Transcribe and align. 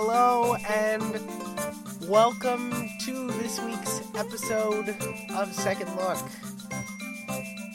hello, 0.00 0.54
and 0.68 1.20
welcome 2.08 2.70
to 3.00 3.32
this 3.32 3.60
week's 3.62 4.00
episode 4.14 4.90
of 5.34 5.52
Second 5.52 5.88
Look. 5.96 6.24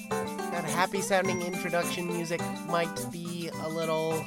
That 0.10 0.64
happy 0.64 1.02
sounding 1.02 1.42
introduction 1.42 2.08
music 2.08 2.40
might 2.70 3.12
be 3.12 3.50
a 3.62 3.68
little 3.68 4.24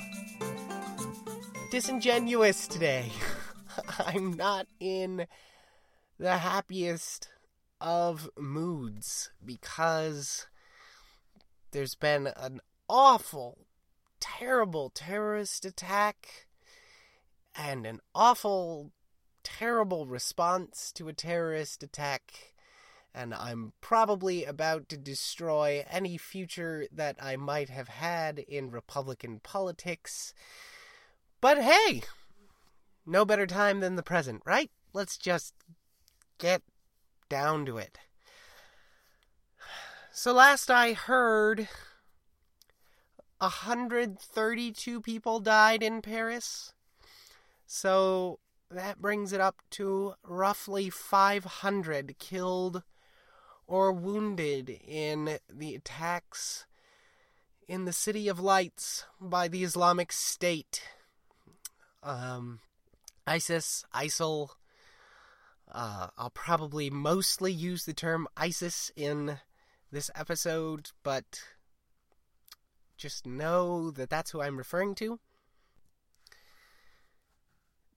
disingenuous 1.71 2.69
today. 2.69 3.11
I'm 3.99 4.35
not 4.35 4.67
in 4.79 5.27
the 6.19 6.37
happiest 6.37 7.31
of 7.81 8.29
moods 8.37 9.31
because 9.43 10.47
there's 11.71 11.95
been 11.95 12.27
an 12.27 12.61
awful, 12.91 13.57
terrible 14.21 14.91
terrorist 14.91 15.65
attack 15.65 16.46
and 17.57 17.87
an 17.87 18.01
awful, 18.15 18.93
terrible 19.43 20.07
response 20.07 20.93
to 20.93 21.09
a 21.09 21.13
terrorist 21.13 21.83
attack. 21.83 22.55
And 23.15 23.33
I'm 23.33 23.73
probably 23.81 24.45
about 24.45 24.89
to 24.91 24.97
destroy 24.97 25.85
any 25.91 26.19
future 26.19 26.87
that 26.93 27.17
I 27.21 27.37
might 27.37 27.71
have 27.71 27.89
had 27.89 28.39
in 28.39 28.71
Republican 28.71 29.41
politics. 29.41 30.35
But 31.41 31.63
hey, 31.63 32.03
no 33.07 33.25
better 33.25 33.47
time 33.47 33.81
than 33.81 33.97
the 33.97 34.03
present, 34.03 34.43
right? 34.45 34.71
Let's 34.93 35.17
just 35.17 35.55
get 36.39 36.63
down 37.29 37.65
to 37.67 37.79
it. 37.79 37.99
So, 40.13 40.33
last 40.33 40.71
I 40.71 40.95
heard, 40.95 41.69
132 43.39 45.01
people 45.03 45.41
died 45.41 45.83
in 45.83 46.01
Paris. 46.01 46.73
So, 47.67 48.39
that 48.71 49.01
brings 49.01 49.33
it 49.33 49.41
up 49.41 49.57
to 49.71 50.15
roughly 50.25 50.91
500 50.91 52.19
killed 52.19 52.83
or 53.67 53.93
wounded 53.93 54.71
in 54.71 55.39
the 55.53 55.75
attacks 55.75 56.67
in 57.69 57.85
the 57.85 57.93
City 57.93 58.29
of 58.29 58.39
Lights 58.39 59.05
by 59.21 59.49
the 59.49 59.65
Islamic 59.65 60.13
State. 60.13 60.83
Um, 62.03 62.61
ISIS, 63.27 63.85
ISIL. 63.93 64.51
Uh, 65.71 66.09
I'll 66.17 66.31
probably 66.31 66.91
mostly 66.91 67.53
use 67.53 67.85
the 67.85 67.93
term 67.93 68.29
ISIS 68.37 68.93
in 68.95 69.39
this 69.91 70.11
episode, 70.15 70.91
but 71.03 71.41
just 72.97 73.27
know 73.27 73.91
that 73.91 74.11
that's 74.11 74.31
who 74.31 74.41
I'm 74.41 74.57
referring 74.57 74.95
to. 74.97 75.19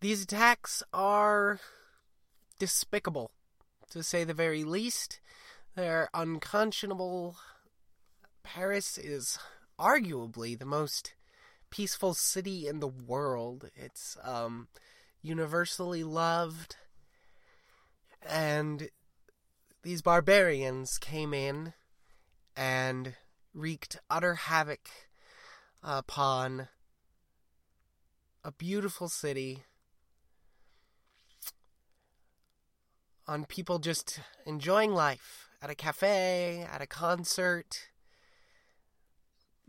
These 0.01 0.23
attacks 0.23 0.81
are 0.93 1.59
despicable, 2.57 3.31
to 3.89 4.01
say 4.01 4.23
the 4.23 4.33
very 4.33 4.63
least. 4.63 5.19
They're 5.75 6.09
unconscionable. 6.13 7.35
Paris 8.43 8.97
is 8.97 9.37
arguably 9.77 10.57
the 10.57 10.65
most 10.65 11.15
peaceful 11.69 12.13
city 12.13 12.67
in 12.67 12.79
the 12.79 12.87
world. 12.87 13.69
It's 13.75 14.17
um, 14.23 14.69
universally 15.21 16.03
loved. 16.03 16.77
And 18.21 18.89
these 19.83 20.01
barbarians 20.01 20.97
came 20.97 21.33
in 21.33 21.73
and 22.55 23.15
wreaked 23.53 23.97
utter 24.09 24.35
havoc 24.35 24.89
upon 25.83 26.67
a 28.43 28.51
beautiful 28.51 29.09
city, 29.09 29.63
on 33.29 33.45
people 33.45 33.77
just 33.77 34.19
enjoying 34.47 34.91
life 34.91 35.49
at 35.61 35.69
a 35.69 35.75
cafe, 35.75 36.65
at 36.71 36.81
a 36.81 36.87
concert, 36.87 37.89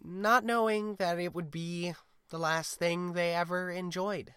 not 0.02 0.46
knowing 0.46 0.94
that 0.94 1.18
it 1.18 1.34
would 1.34 1.50
be 1.50 1.92
the 2.30 2.38
last 2.38 2.76
thing 2.76 3.12
they 3.12 3.34
ever 3.34 3.70
enjoyed. 3.70 4.32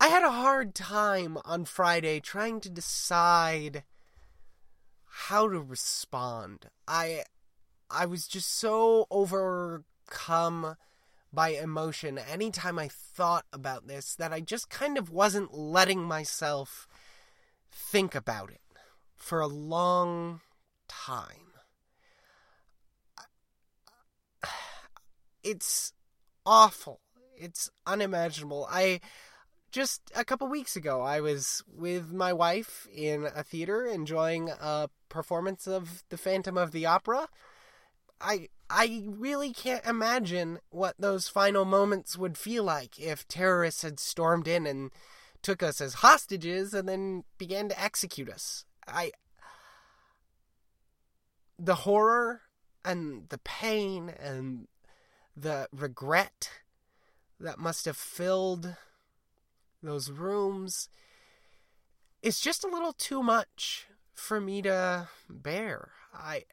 I 0.00 0.08
had 0.08 0.22
a 0.22 0.30
hard 0.30 0.74
time 0.74 1.36
on 1.44 1.66
Friday 1.66 2.20
trying 2.20 2.60
to 2.60 2.70
decide 2.70 3.84
how 5.04 5.50
to 5.50 5.60
respond. 5.60 6.70
I 6.88 7.24
I 7.90 8.06
was 8.06 8.26
just 8.26 8.54
so 8.58 9.06
overcome 9.10 10.76
by 11.32 11.50
emotion 11.50 12.18
anytime 12.18 12.78
I 12.78 12.88
thought 12.88 13.44
about 13.52 13.86
this 13.86 14.14
that 14.14 14.32
I 14.32 14.40
just 14.40 14.70
kind 14.70 14.96
of 14.96 15.10
wasn't 15.10 15.54
letting 15.54 16.02
myself 16.02 16.88
think 17.70 18.14
about 18.14 18.50
it 18.50 18.60
for 19.14 19.40
a 19.40 19.46
long 19.46 20.40
time. 20.88 21.52
It's 25.42 25.92
awful. 26.44 27.00
It's 27.38 27.70
unimaginable. 27.86 28.66
I 28.68 29.00
just 29.70 30.10
a 30.16 30.24
couple 30.24 30.48
weeks 30.48 30.74
ago, 30.74 31.02
I 31.02 31.20
was 31.20 31.62
with 31.68 32.10
my 32.10 32.32
wife 32.32 32.88
in 32.92 33.26
a 33.32 33.44
theater 33.44 33.86
enjoying 33.86 34.48
a 34.48 34.88
performance 35.08 35.66
of 35.66 36.02
The 36.08 36.16
Phantom 36.16 36.56
of 36.56 36.72
the 36.72 36.86
Opera. 36.86 37.28
I 38.20 38.48
I 38.68 39.04
really 39.06 39.52
can't 39.52 39.84
imagine 39.86 40.58
what 40.70 40.96
those 40.98 41.28
final 41.28 41.64
moments 41.64 42.18
would 42.18 42.36
feel 42.36 42.64
like 42.64 42.98
if 42.98 43.26
terrorists 43.28 43.82
had 43.82 44.00
stormed 44.00 44.48
in 44.48 44.66
and 44.66 44.90
took 45.42 45.62
us 45.62 45.80
as 45.80 45.94
hostages 45.94 46.74
and 46.74 46.88
then 46.88 47.24
began 47.38 47.68
to 47.68 47.80
execute 47.80 48.28
us. 48.28 48.64
I 48.88 49.12
the 51.58 51.76
horror 51.76 52.42
and 52.84 53.28
the 53.28 53.38
pain 53.38 54.08
and 54.08 54.66
the 55.36 55.68
regret 55.72 56.50
that 57.38 57.58
must 57.58 57.84
have 57.84 57.96
filled 57.96 58.76
those 59.82 60.10
rooms. 60.10 60.88
It's 62.22 62.40
just 62.40 62.64
a 62.64 62.68
little 62.68 62.92
too 62.92 63.22
much 63.22 63.86
for 64.14 64.40
me 64.40 64.62
to 64.62 65.08
bear. 65.28 65.90
I 66.12 66.44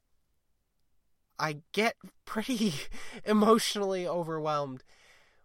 I 1.43 1.57
get 1.73 1.97
pretty 2.23 2.73
emotionally 3.25 4.07
overwhelmed 4.07 4.81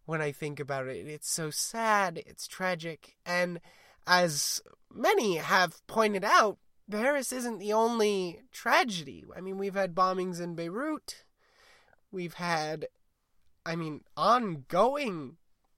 when 0.07 0.23
I 0.23 0.31
think 0.31 0.61
about 0.61 0.87
it. 0.87 1.09
It's 1.09 1.29
so 1.29 1.51
sad, 1.51 2.23
it's 2.25 2.47
tragic, 2.47 3.17
and 3.27 3.59
as 4.07 4.63
many 4.95 5.39
have 5.39 5.85
pointed 5.89 6.23
out, 6.25 6.59
Paris 6.89 7.33
isn't 7.33 7.59
the 7.59 7.73
only 7.73 8.43
tragedy. 8.53 9.25
I 9.37 9.41
mean, 9.41 9.59
we've 9.59 9.75
had 9.75 9.97
bombings 9.97 10.41
in 10.41 10.55
Beirut. 10.55 11.25
We've 12.13 12.35
had 12.35 12.87
I 13.67 13.75
mean, 13.75 14.03
ongoing 14.17 15.37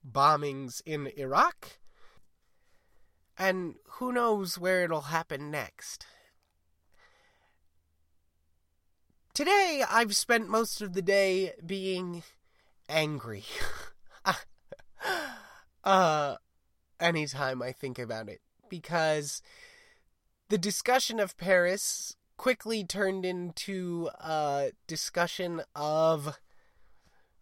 bombings 0.09 0.81
in 0.85 1.07
Iraq. 1.17 1.79
And 3.37 3.75
who 3.93 4.13
knows 4.13 4.59
where 4.59 4.83
it'll 4.83 5.01
happen 5.01 5.49
next. 5.49 6.05
Today, 9.33 9.81
I've 9.89 10.13
spent 10.17 10.49
most 10.49 10.81
of 10.81 10.91
the 10.91 11.01
day 11.01 11.53
being 11.65 12.23
angry. 12.89 13.45
uh, 15.85 16.35
anytime 16.99 17.61
I 17.61 17.71
think 17.71 17.97
about 17.97 18.27
it. 18.27 18.41
Because 18.67 19.41
the 20.49 20.57
discussion 20.57 21.17
of 21.17 21.37
Paris 21.37 22.17
quickly 22.35 22.83
turned 22.83 23.25
into 23.25 24.09
a 24.19 24.71
discussion 24.85 25.61
of 25.77 26.37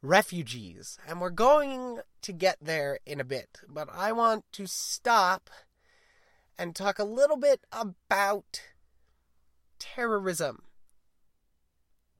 refugees. 0.03 0.99
And 1.07 1.19
we're 1.19 1.31
going 1.31 2.01
to 2.21 2.31
get 2.31 2.57
there 2.61 2.99
in 3.07 3.19
a 3.19 3.25
bit. 3.25 3.61
But 3.67 3.89
I 3.91 4.11
want 4.11 4.45
to 4.53 4.67
stop 4.67 5.49
and 6.55 6.75
talk 6.75 6.99
a 6.99 7.03
little 7.03 7.37
bit 7.37 7.61
about 7.71 8.61
terrorism 9.79 10.65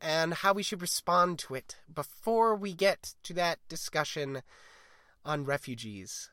and 0.01 0.34
how 0.34 0.54
we 0.54 0.63
should 0.63 0.81
respond 0.81 1.40
to 1.40 1.56
it 1.56 1.78
before 1.94 2.56
we 2.56 2.74
get 2.74 3.16
to 3.24 3.34
that 3.34 3.60
discussion 3.68 4.42
on 5.25 5.44
refugees. 5.44 6.30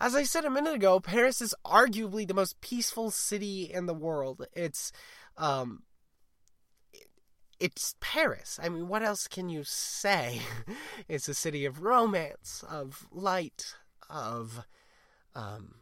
As 0.00 0.14
I 0.14 0.22
said 0.22 0.44
a 0.46 0.50
minute 0.50 0.74
ago, 0.74 0.98
Paris 0.98 1.42
is 1.42 1.54
arguably 1.64 2.26
the 2.26 2.34
most 2.34 2.60
peaceful 2.62 3.10
city 3.10 3.64
in 3.64 3.86
the 3.86 3.94
world. 3.94 4.46
It's 4.54 4.92
um 5.36 5.82
it's 7.58 7.94
Paris. 8.00 8.58
I 8.62 8.70
mean, 8.70 8.88
what 8.88 9.02
else 9.02 9.28
can 9.28 9.50
you 9.50 9.64
say? 9.64 10.40
it's 11.08 11.28
a 11.28 11.34
city 11.34 11.66
of 11.66 11.82
romance, 11.82 12.64
of 12.68 13.06
light, 13.12 13.74
of 14.08 14.64
um 15.34 15.76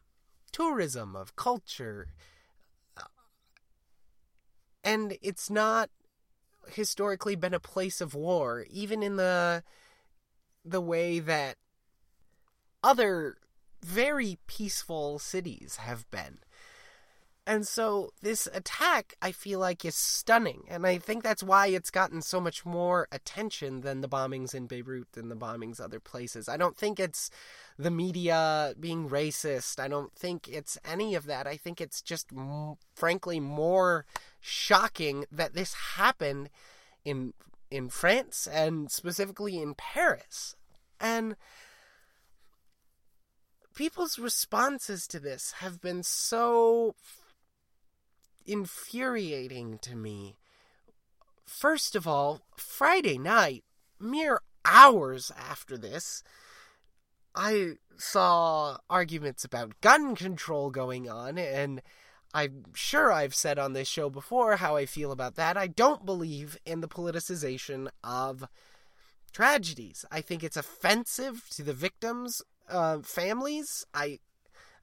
tourism, 0.51 1.15
of 1.15 1.37
culture. 1.37 2.09
And 4.83 5.19
it's 5.21 5.51
not 5.51 5.91
historically 6.71 7.37
been 7.37 7.55
a 7.55 7.61
place 7.61 8.01
of 8.01 8.15
war, 8.15 8.67
even 8.71 9.03
in 9.03 9.17
the 9.17 9.63
the 10.65 10.81
way 10.81 11.19
that 11.19 11.57
other 12.83 13.37
very 13.83 14.39
peaceful 14.47 15.19
cities 15.19 15.77
have 15.77 16.09
been. 16.11 16.39
And 17.47 17.67
so 17.67 18.11
this 18.21 18.47
attack, 18.53 19.15
I 19.23 19.33
feel 19.33 19.59
like, 19.59 19.83
is 19.83 19.95
stunning. 19.95 20.65
And 20.69 20.87
I 20.87 20.99
think 20.99 21.23
that's 21.23 21.43
why 21.43 21.69
it's 21.69 21.91
gotten 21.91 22.21
so 22.21 22.43
much 22.43 22.67
more 22.67 23.09
attention 23.11 23.81
than 23.81 24.03
the 24.03 24.09
bombings 24.09 24.55
in 24.55 24.67
Beirut 24.67 25.13
than 25.13 25.31
the 25.31 25.35
bombings 25.35 25.81
other 25.81 25.99
places. 25.99 26.47
I 26.47 26.59
don't 26.59 26.77
think 26.77 27.01
it's 27.01 27.31
the 27.79 27.91
media 27.91 28.75
being 28.79 29.09
racist. 29.09 29.81
I 29.81 29.89
don't 29.89 30.15
think 30.15 30.47
it's 30.47 30.77
any 30.85 31.15
of 31.15 31.25
that. 31.25 31.47
I 31.47 31.57
think 31.57 31.81
it's 31.81 32.03
just, 32.03 32.29
frankly, 32.95 33.41
more 33.41 34.05
shocking 34.41 35.25
that 35.31 35.55
this 35.55 35.75
happened 35.97 36.51
in 37.05 37.33
in 37.71 37.89
France 37.89 38.47
and 38.51 38.91
specifically 38.91 39.61
in 39.61 39.75
Paris. 39.75 40.57
And 41.01 41.37
people's 43.75 44.19
responses 44.19 45.07
to 45.09 45.21
this 45.21 45.53
have 45.59 45.81
been 45.81 46.03
so 46.03 46.95
infuriating 48.47 49.79
to 49.79 49.95
me. 49.95 50.37
First 51.45 51.95
of 51.95 52.07
all, 52.07 52.41
Friday 52.57 53.19
night, 53.19 53.65
mere 54.01 54.41
hours 54.65 55.31
after 55.37 55.77
this, 55.79 56.23
I 57.35 57.75
saw 57.97 58.79
arguments 58.89 59.45
about 59.45 59.81
gun 59.81 60.17
control 60.17 60.71
going 60.71 61.09
on, 61.09 61.39
and 61.39 61.83
I'm 62.35 62.65
sure 62.75 63.11
I've 63.11 63.35
said 63.35 63.59
on 63.59 63.73
this 63.73 63.89
show 63.89 64.11
before 64.11 64.57
how 64.57 64.77
I 64.77 64.87
feel 64.87 65.13
about 65.13 65.37
that. 65.37 65.57
I 65.57 65.67
don't 65.67 66.05
believe 66.05 66.59
in 66.67 66.81
the 66.81 66.89
politicization 66.89 67.89
of 68.05 68.45
tragedies. 69.33 70.05
I 70.11 70.21
think 70.21 70.45
it's 70.45 70.57
offensive 70.57 71.49
to 71.51 71.63
the 71.63 71.73
victims' 71.73 72.43
uh, 72.69 72.99
families. 73.01 73.87
I 73.95 74.19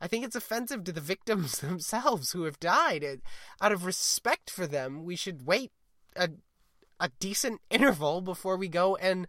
I 0.01 0.07
think 0.07 0.25
it's 0.25 0.35
offensive 0.35 0.83
to 0.83 0.91
the 0.91 1.01
victims 1.01 1.59
themselves 1.59 2.31
who 2.31 2.43
have 2.43 2.59
died. 2.59 3.03
It, 3.03 3.21
out 3.61 3.71
of 3.71 3.85
respect 3.85 4.49
for 4.49 4.67
them, 4.67 5.03
we 5.03 5.15
should 5.15 5.45
wait 5.45 5.71
a 6.15 6.29
a 6.99 7.09
decent 7.19 7.61
interval 7.69 8.21
before 8.21 8.57
we 8.57 8.69
go 8.69 8.95
and 8.95 9.27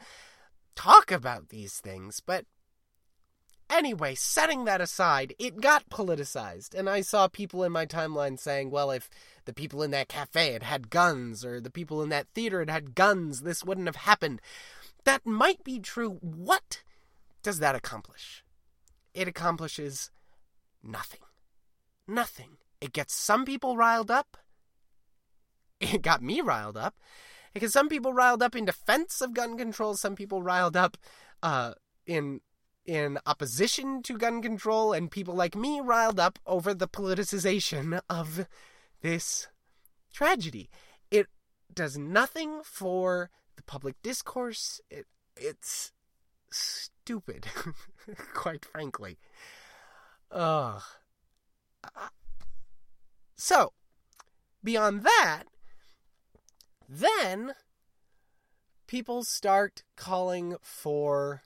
talk 0.75 1.11
about 1.11 1.49
these 1.49 1.81
things. 1.81 2.21
But 2.25 2.47
anyway, 3.71 4.15
setting 4.15 4.65
that 4.65 4.81
aside, 4.81 5.35
it 5.39 5.61
got 5.61 5.89
politicized, 5.89 6.75
and 6.75 6.89
I 6.89 7.01
saw 7.01 7.29
people 7.29 7.65
in 7.65 7.73
my 7.73 7.87
timeline 7.87 8.39
saying, 8.39 8.71
"Well, 8.71 8.91
if 8.91 9.09
the 9.45 9.53
people 9.53 9.83
in 9.83 9.91
that 9.93 10.09
cafe 10.09 10.53
had 10.53 10.63
had 10.63 10.91
guns, 10.91 11.45
or 11.45 11.61
the 11.61 11.71
people 11.71 12.03
in 12.03 12.09
that 12.11 12.29
theater 12.35 12.61
had 12.61 12.71
had 12.71 12.95
guns, 12.95 13.43
this 13.43 13.65
wouldn't 13.65 13.89
have 13.89 13.97
happened." 13.97 14.41
That 15.05 15.25
might 15.25 15.63
be 15.63 15.79
true. 15.79 16.19
What 16.21 16.83
does 17.43 17.61
that 17.61 17.77
accomplish? 17.77 18.43
It 19.15 19.29
accomplishes 19.29 20.11
Nothing. 20.87 21.21
Nothing. 22.07 22.59
It 22.81 22.93
gets 22.93 23.15
some 23.15 23.45
people 23.45 23.77
riled 23.77 24.11
up. 24.11 24.37
It 25.79 26.01
got 26.01 26.23
me 26.23 26.41
riled 26.41 26.79
up. 26.79 26.95
Because 27.53 27.73
some 27.73 27.91
people 27.91 28.15
riled 28.15 28.43
up 28.43 28.57
in 28.57 28.65
defense 28.65 29.21
of 29.21 29.35
gun 29.35 29.59
control, 29.59 29.95
some 29.95 30.15
people 30.15 30.43
riled 30.43 30.75
up 30.75 30.97
uh, 31.43 31.75
in 32.07 32.41
in 32.87 33.19
opposition 33.27 34.03
to 34.03 34.17
gun 34.17 34.41
control, 34.41 34.93
and 34.93 35.11
people 35.11 35.35
like 35.35 35.55
me 35.57 35.81
riled 35.81 36.21
up 36.21 36.39
over 36.47 36.73
the 36.73 36.89
politicization 36.89 38.01
of 38.09 38.47
this 39.03 39.49
tragedy. 40.13 40.71
It 41.11 41.27
does 41.73 41.99
nothing 41.99 42.61
for 42.65 43.31
the 43.57 43.63
public 43.63 43.97
discourse. 44.03 44.81
It 44.91 45.07
it's 45.37 45.93
stupid, 46.51 47.47
quite 48.35 48.65
frankly. 48.65 49.19
Ugh. 50.31 50.83
So, 53.37 53.73
beyond 54.65 55.03
that, 55.03 55.45
then 56.89 57.53
people 58.87 59.25
start 59.25 59.83
calling 59.97 60.57
for 60.63 61.43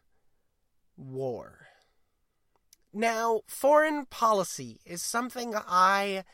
war. 1.00 1.66
Now, 2.92 3.42
foreign 3.46 4.06
policy 4.06 4.80
is 4.84 5.02
something 5.02 5.54
I 5.56 6.24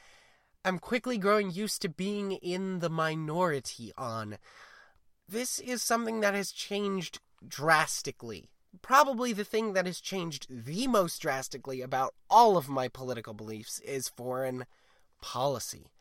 am 0.64 0.78
quickly 0.78 1.18
growing 1.18 1.50
used 1.50 1.82
to 1.82 1.88
being 1.88 2.32
in 2.32 2.80
the 2.80 2.90
minority 2.90 3.92
on. 3.96 4.38
This 5.28 5.58
is 5.58 5.82
something 5.82 6.20
that 6.20 6.34
has 6.34 6.50
changed 6.50 7.20
drastically 7.46 8.50
probably 8.82 9.32
the 9.32 9.44
thing 9.44 9.72
that 9.72 9.86
has 9.86 10.00
changed 10.00 10.46
the 10.48 10.86
most 10.86 11.20
drastically 11.20 11.80
about 11.80 12.14
all 12.30 12.56
of 12.56 12.69
my 12.69 12.88
political 12.88 13.34
beliefs 13.34 13.80
is 13.80 14.08
foreign 14.08 14.64
policy. 15.20 15.92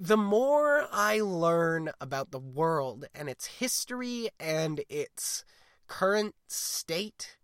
The 0.00 0.16
more 0.16 0.88
I 0.92 1.20
learn 1.20 1.90
about 2.00 2.30
the 2.30 2.38
world 2.38 3.06
and 3.14 3.28
its 3.28 3.46
history 3.46 4.28
and 4.40 4.82
its 4.88 5.44
current 5.86 6.34
state, 6.48 7.36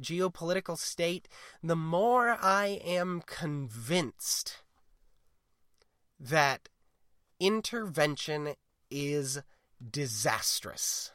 geopolitical 0.00 0.78
state, 0.78 1.28
the 1.62 1.76
more 1.76 2.36
I 2.40 2.80
am 2.84 3.22
convinced 3.26 4.62
that 6.18 6.68
intervention 7.40 8.54
is 8.90 9.40
disastrous. 9.90 11.10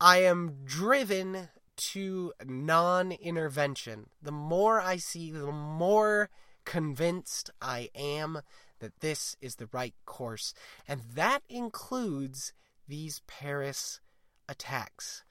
I 0.00 0.18
am 0.18 0.58
driven 0.64 1.48
to 1.92 2.32
non 2.44 3.12
intervention. 3.12 4.10
The 4.22 4.32
more 4.32 4.80
I 4.80 4.96
see, 4.96 5.30
the 5.30 5.52
more 5.52 6.30
convinced 6.64 7.50
I 7.60 7.90
am 7.94 8.40
that 8.80 9.00
this 9.00 9.36
is 9.40 9.56
the 9.56 9.68
right 9.72 9.94
course. 10.06 10.54
And 10.88 11.02
that 11.14 11.42
includes 11.48 12.52
these 12.90 13.22
Paris 13.26 14.00
attacks. 14.48 15.22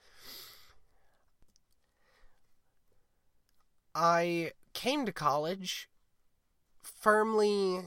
I 3.94 4.52
came 4.72 5.04
to 5.06 5.12
college 5.12 5.88
firmly 6.82 7.80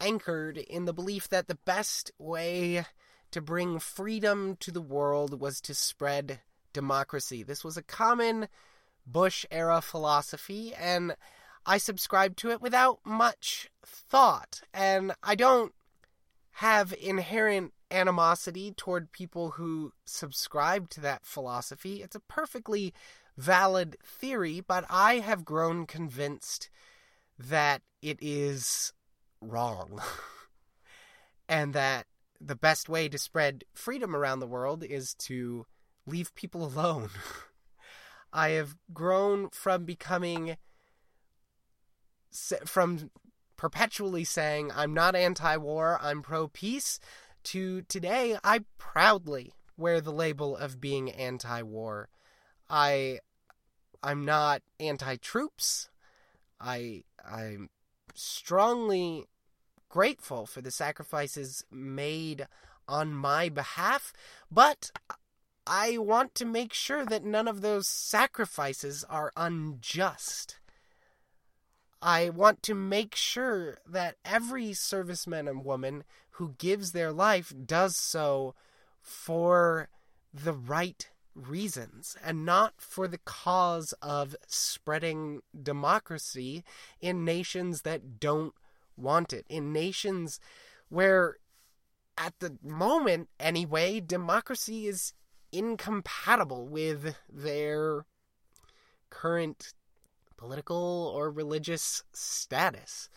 anchored 0.00 0.56
in 0.56 0.84
the 0.84 0.92
belief 0.92 1.28
that 1.28 1.48
the 1.48 1.58
best 1.66 2.12
way 2.18 2.86
to 3.32 3.40
bring 3.40 3.78
freedom 3.78 4.56
to 4.60 4.70
the 4.70 4.80
world 4.80 5.40
was 5.40 5.60
to 5.62 5.74
spread 5.74 6.40
democracy. 6.72 7.42
This 7.42 7.64
was 7.64 7.76
a 7.76 7.82
common 7.82 8.48
Bush 9.06 9.44
era 9.50 9.80
philosophy, 9.80 10.72
and 10.74 11.16
I 11.66 11.78
subscribed 11.78 12.38
to 12.38 12.50
it 12.50 12.62
without 12.62 13.00
much 13.04 13.70
thought. 13.84 14.62
And 14.72 15.12
I 15.22 15.34
don't 15.34 15.72
have 16.60 16.92
inherent 17.00 17.72
animosity 17.90 18.70
toward 18.76 19.10
people 19.12 19.52
who 19.52 19.94
subscribe 20.04 20.90
to 20.90 21.00
that 21.00 21.24
philosophy. 21.24 22.02
It's 22.02 22.14
a 22.14 22.20
perfectly 22.20 22.92
valid 23.38 23.96
theory, 24.04 24.60
but 24.60 24.84
I 24.90 25.20
have 25.20 25.46
grown 25.46 25.86
convinced 25.86 26.68
that 27.38 27.80
it 28.02 28.18
is 28.20 28.92
wrong. 29.40 30.02
and 31.48 31.72
that 31.72 32.04
the 32.38 32.56
best 32.56 32.90
way 32.90 33.08
to 33.08 33.16
spread 33.16 33.64
freedom 33.72 34.14
around 34.14 34.40
the 34.40 34.46
world 34.46 34.84
is 34.84 35.14
to 35.14 35.64
leave 36.06 36.34
people 36.34 36.62
alone. 36.62 37.08
I 38.34 38.50
have 38.50 38.76
grown 38.92 39.48
from 39.48 39.86
becoming 39.86 40.58
from 42.66 43.10
perpetually 43.60 44.24
saying 44.24 44.72
I'm 44.74 44.94
not 44.94 45.14
anti-war, 45.14 45.98
I'm 46.00 46.22
pro-peace 46.22 46.98
to 47.44 47.82
today 47.82 48.38
I 48.42 48.60
proudly 48.78 49.52
wear 49.76 50.00
the 50.00 50.14
label 50.14 50.56
of 50.56 50.80
being 50.80 51.10
anti-war. 51.10 52.08
I 52.70 53.18
I'm 54.02 54.24
not 54.24 54.62
anti-troops. 54.80 55.90
I 56.58 57.02
I'm 57.22 57.68
strongly 58.14 59.26
grateful 59.90 60.46
for 60.46 60.62
the 60.62 60.70
sacrifices 60.70 61.62
made 61.70 62.46
on 62.88 63.12
my 63.12 63.50
behalf, 63.50 64.14
but 64.50 64.90
I 65.66 65.98
want 65.98 66.34
to 66.36 66.46
make 66.46 66.72
sure 66.72 67.04
that 67.04 67.24
none 67.24 67.46
of 67.46 67.60
those 67.60 67.86
sacrifices 67.86 69.04
are 69.10 69.32
unjust. 69.36 70.59
I 72.02 72.30
want 72.30 72.62
to 72.64 72.74
make 72.74 73.14
sure 73.14 73.78
that 73.86 74.16
every 74.24 74.70
serviceman 74.70 75.48
and 75.48 75.64
woman 75.64 76.04
who 76.32 76.54
gives 76.58 76.92
their 76.92 77.12
life 77.12 77.52
does 77.66 77.96
so 77.96 78.54
for 79.02 79.88
the 80.32 80.54
right 80.54 81.08
reasons 81.34 82.16
and 82.24 82.44
not 82.44 82.74
for 82.78 83.06
the 83.06 83.18
cause 83.18 83.92
of 84.02 84.34
spreading 84.46 85.42
democracy 85.62 86.64
in 87.00 87.24
nations 87.24 87.82
that 87.82 88.18
don't 88.18 88.54
want 88.96 89.32
it 89.32 89.46
in 89.48 89.72
nations 89.72 90.40
where 90.88 91.36
at 92.18 92.34
the 92.40 92.56
moment 92.62 93.28
anyway 93.38 94.00
democracy 94.00 94.86
is 94.86 95.12
incompatible 95.52 96.66
with 96.66 97.16
their 97.32 98.04
current 99.08 99.72
political 100.40 101.12
or 101.14 101.30
religious 101.30 102.02
status. 102.12 103.10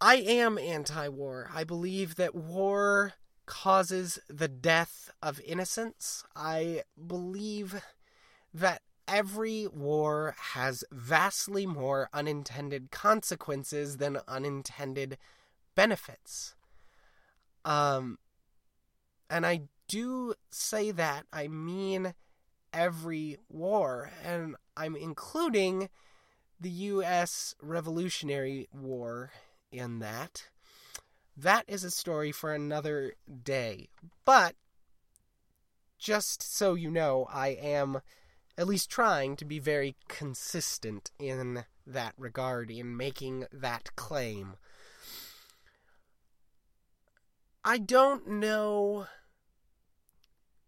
I 0.00 0.16
am 0.16 0.56
anti 0.56 1.08
war. 1.08 1.50
I 1.54 1.64
believe 1.64 2.16
that 2.16 2.34
war 2.34 3.12
causes 3.44 4.18
the 4.28 4.48
death 4.48 5.10
of 5.22 5.40
innocence. 5.46 6.24
I 6.34 6.82
believe 7.06 7.82
that 8.54 8.80
every 9.06 9.66
war 9.66 10.34
has 10.54 10.84
vastly 10.90 11.66
more 11.66 12.08
unintended 12.14 12.90
consequences 12.90 13.98
than 13.98 14.18
unintended 14.26 15.18
benefits. 15.74 16.54
Um, 17.66 18.18
and 19.28 19.44
I 19.44 19.62
do 19.88 20.34
say 20.50 20.90
that, 20.92 21.26
I 21.32 21.48
mean 21.48 22.14
every 22.72 23.38
war, 23.48 24.10
and 24.24 24.56
I'm 24.80 24.96
including 24.96 25.90
the 26.58 26.70
U.S. 26.70 27.54
Revolutionary 27.60 28.66
War 28.72 29.30
in 29.70 29.98
that. 29.98 30.48
That 31.36 31.66
is 31.68 31.84
a 31.84 31.90
story 31.90 32.32
for 32.32 32.54
another 32.54 33.12
day. 33.44 33.90
But, 34.24 34.54
just 35.98 36.42
so 36.42 36.72
you 36.72 36.90
know, 36.90 37.26
I 37.30 37.48
am 37.48 38.00
at 38.56 38.66
least 38.66 38.90
trying 38.90 39.36
to 39.36 39.44
be 39.44 39.58
very 39.58 39.96
consistent 40.08 41.10
in 41.18 41.64
that 41.86 42.14
regard, 42.16 42.70
in 42.70 42.96
making 42.96 43.44
that 43.52 43.94
claim. 43.96 44.54
I 47.62 47.76
don't 47.76 48.26
know 48.26 49.08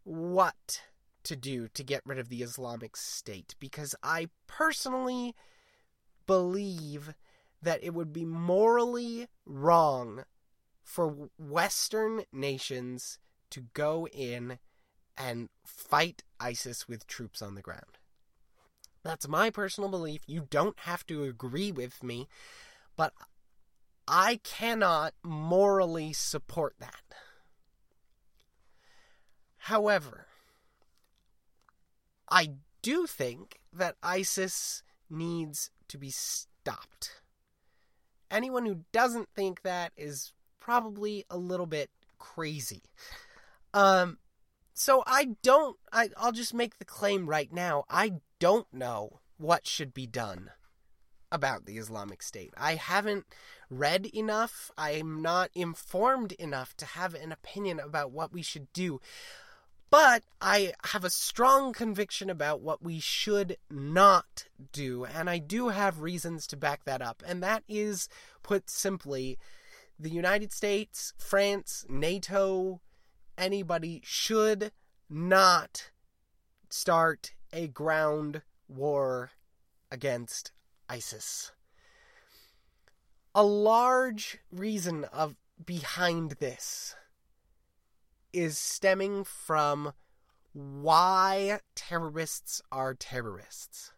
what 0.04 0.82
to 1.24 1.36
do 1.36 1.68
to 1.68 1.82
get 1.82 2.02
rid 2.04 2.18
of 2.18 2.28
the 2.28 2.42
Islamic 2.42 2.96
State 2.96 3.54
because 3.58 3.94
I 4.02 4.28
personally 4.46 5.34
believe 6.26 7.14
that 7.62 7.82
it 7.82 7.94
would 7.94 8.12
be 8.12 8.24
morally 8.24 9.28
wrong 9.46 10.24
for 10.82 11.30
Western 11.38 12.24
nations 12.32 13.18
to 13.50 13.66
go 13.72 14.08
in 14.08 14.58
and 15.16 15.48
fight 15.64 16.22
ISIS 16.40 16.88
with 16.88 17.06
troops 17.06 17.40
on 17.40 17.54
the 17.54 17.62
ground. 17.62 17.98
That's 19.04 19.28
my 19.28 19.50
personal 19.50 19.90
belief. 19.90 20.22
You 20.26 20.46
don't 20.48 20.78
have 20.80 21.06
to 21.06 21.24
agree 21.24 21.72
with 21.72 22.02
me, 22.02 22.28
but 22.96 23.12
I 24.06 24.40
cannot 24.42 25.14
morally 25.22 26.12
support 26.12 26.74
that. 26.78 27.02
However, 29.58 30.26
I 32.32 32.54
do 32.80 33.06
think 33.06 33.60
that 33.74 33.96
ISIS 34.02 34.82
needs 35.10 35.70
to 35.88 35.98
be 35.98 36.10
stopped. 36.10 37.20
Anyone 38.30 38.64
who 38.64 38.84
doesn't 38.90 39.28
think 39.36 39.60
that 39.62 39.92
is 39.98 40.32
probably 40.58 41.26
a 41.28 41.36
little 41.36 41.66
bit 41.66 41.90
crazy. 42.18 42.84
Um, 43.74 44.16
so 44.72 45.02
I 45.06 45.36
don't. 45.42 45.76
I, 45.92 46.08
I'll 46.16 46.32
just 46.32 46.54
make 46.54 46.78
the 46.78 46.86
claim 46.86 47.28
right 47.28 47.52
now. 47.52 47.84
I 47.90 48.14
don't 48.38 48.72
know 48.72 49.20
what 49.36 49.66
should 49.66 49.92
be 49.92 50.06
done 50.06 50.50
about 51.30 51.66
the 51.66 51.76
Islamic 51.76 52.22
State. 52.22 52.54
I 52.56 52.76
haven't 52.76 53.26
read 53.68 54.06
enough. 54.06 54.70
I'm 54.78 55.20
not 55.20 55.50
informed 55.54 56.32
enough 56.32 56.74
to 56.78 56.86
have 56.86 57.14
an 57.14 57.32
opinion 57.32 57.80
about 57.80 58.12
what 58.12 58.32
we 58.32 58.42
should 58.42 58.72
do. 58.72 59.00
But 59.92 60.22
I 60.40 60.72
have 60.84 61.04
a 61.04 61.10
strong 61.10 61.74
conviction 61.74 62.30
about 62.30 62.62
what 62.62 62.82
we 62.82 62.98
should 62.98 63.58
not 63.70 64.46
do, 64.72 65.04
and 65.04 65.28
I 65.28 65.36
do 65.36 65.68
have 65.68 66.00
reasons 66.00 66.46
to 66.46 66.56
back 66.56 66.84
that 66.84 67.02
up. 67.02 67.22
And 67.26 67.42
that 67.42 67.62
is, 67.68 68.08
put 68.42 68.70
simply, 68.70 69.38
the 69.98 70.08
United 70.08 70.50
States, 70.50 71.12
France, 71.18 71.84
NATO, 71.90 72.80
anybody 73.36 74.00
should 74.02 74.72
not 75.10 75.90
start 76.70 77.34
a 77.52 77.66
ground 77.68 78.40
war 78.68 79.32
against 79.90 80.52
ISIS. 80.88 81.52
A 83.34 83.44
large 83.44 84.38
reason 84.50 85.04
of 85.12 85.36
behind 85.66 86.36
this 86.40 86.94
is 88.32 88.58
stemming 88.58 89.24
from 89.24 89.92
why 90.52 91.60
terrorists 91.74 92.62
are 92.70 92.94
terrorists. 92.94 93.92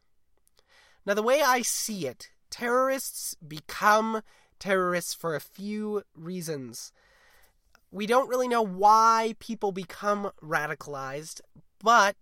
Now, 1.06 1.14
the 1.14 1.22
way 1.22 1.42
I 1.42 1.62
see 1.62 2.06
it, 2.06 2.30
terrorists 2.50 3.34
become 3.46 4.22
terrorists 4.58 5.14
for 5.14 5.34
a 5.34 5.40
few 5.40 6.02
reasons. 6.14 6.92
We 7.90 8.06
don't 8.06 8.28
really 8.28 8.48
know 8.48 8.62
why 8.62 9.34
people 9.38 9.72
become 9.72 10.30
radicalized, 10.42 11.40
but 11.82 12.16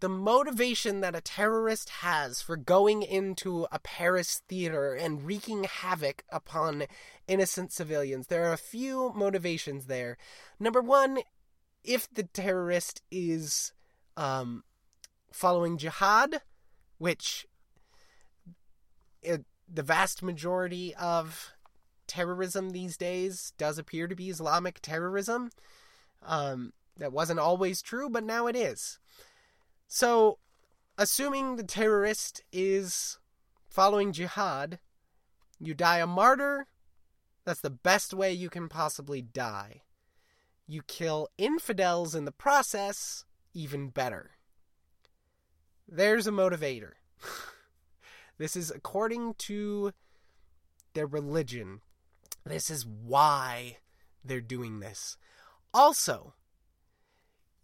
the 0.00 0.08
motivation 0.08 1.00
that 1.00 1.14
a 1.14 1.20
terrorist 1.20 1.88
has 2.00 2.40
for 2.40 2.56
going 2.56 3.02
into 3.02 3.66
a 3.70 3.78
Paris 3.78 4.42
theater 4.48 4.94
and 4.94 5.24
wreaking 5.24 5.64
havoc 5.64 6.24
upon 6.30 6.84
innocent 7.28 7.72
civilians, 7.72 8.26
there 8.26 8.48
are 8.48 8.52
a 8.52 8.58
few 8.58 9.12
motivations 9.14 9.86
there. 9.86 10.16
Number 10.58 10.80
one 10.80 11.18
if 11.86 12.12
the 12.12 12.24
terrorist 12.24 13.00
is 13.10 13.72
um, 14.16 14.64
following 15.32 15.78
jihad, 15.78 16.42
which 16.98 17.46
it, 19.22 19.44
the 19.72 19.82
vast 19.82 20.22
majority 20.22 20.94
of 20.96 21.52
terrorism 22.06 22.70
these 22.70 22.96
days 22.96 23.52
does 23.56 23.78
appear 23.78 24.08
to 24.08 24.16
be 24.16 24.28
Islamic 24.28 24.80
terrorism. 24.80 25.50
Um, 26.22 26.72
that 26.98 27.12
wasn't 27.12 27.40
always 27.40 27.82
true, 27.82 28.10
but 28.10 28.24
now 28.24 28.46
it 28.46 28.56
is. 28.56 28.98
So, 29.86 30.38
assuming 30.98 31.56
the 31.56 31.64
terrorist 31.64 32.42
is 32.52 33.18
following 33.68 34.12
jihad, 34.12 34.78
you 35.60 35.74
die 35.74 35.98
a 35.98 36.06
martyr. 36.06 36.66
That's 37.44 37.60
the 37.60 37.70
best 37.70 38.12
way 38.12 38.32
you 38.32 38.50
can 38.50 38.68
possibly 38.68 39.22
die 39.22 39.82
you 40.66 40.82
kill 40.82 41.28
infidels 41.38 42.14
in 42.14 42.24
the 42.24 42.32
process, 42.32 43.24
even 43.54 43.88
better. 43.88 44.32
There's 45.88 46.26
a 46.26 46.32
motivator. 46.32 46.92
this 48.38 48.56
is 48.56 48.70
according 48.70 49.34
to 49.38 49.92
their 50.94 51.06
religion. 51.06 51.80
This 52.44 52.70
is 52.70 52.86
why 52.86 53.78
they're 54.24 54.40
doing 54.40 54.80
this. 54.80 55.16
Also, 55.72 56.34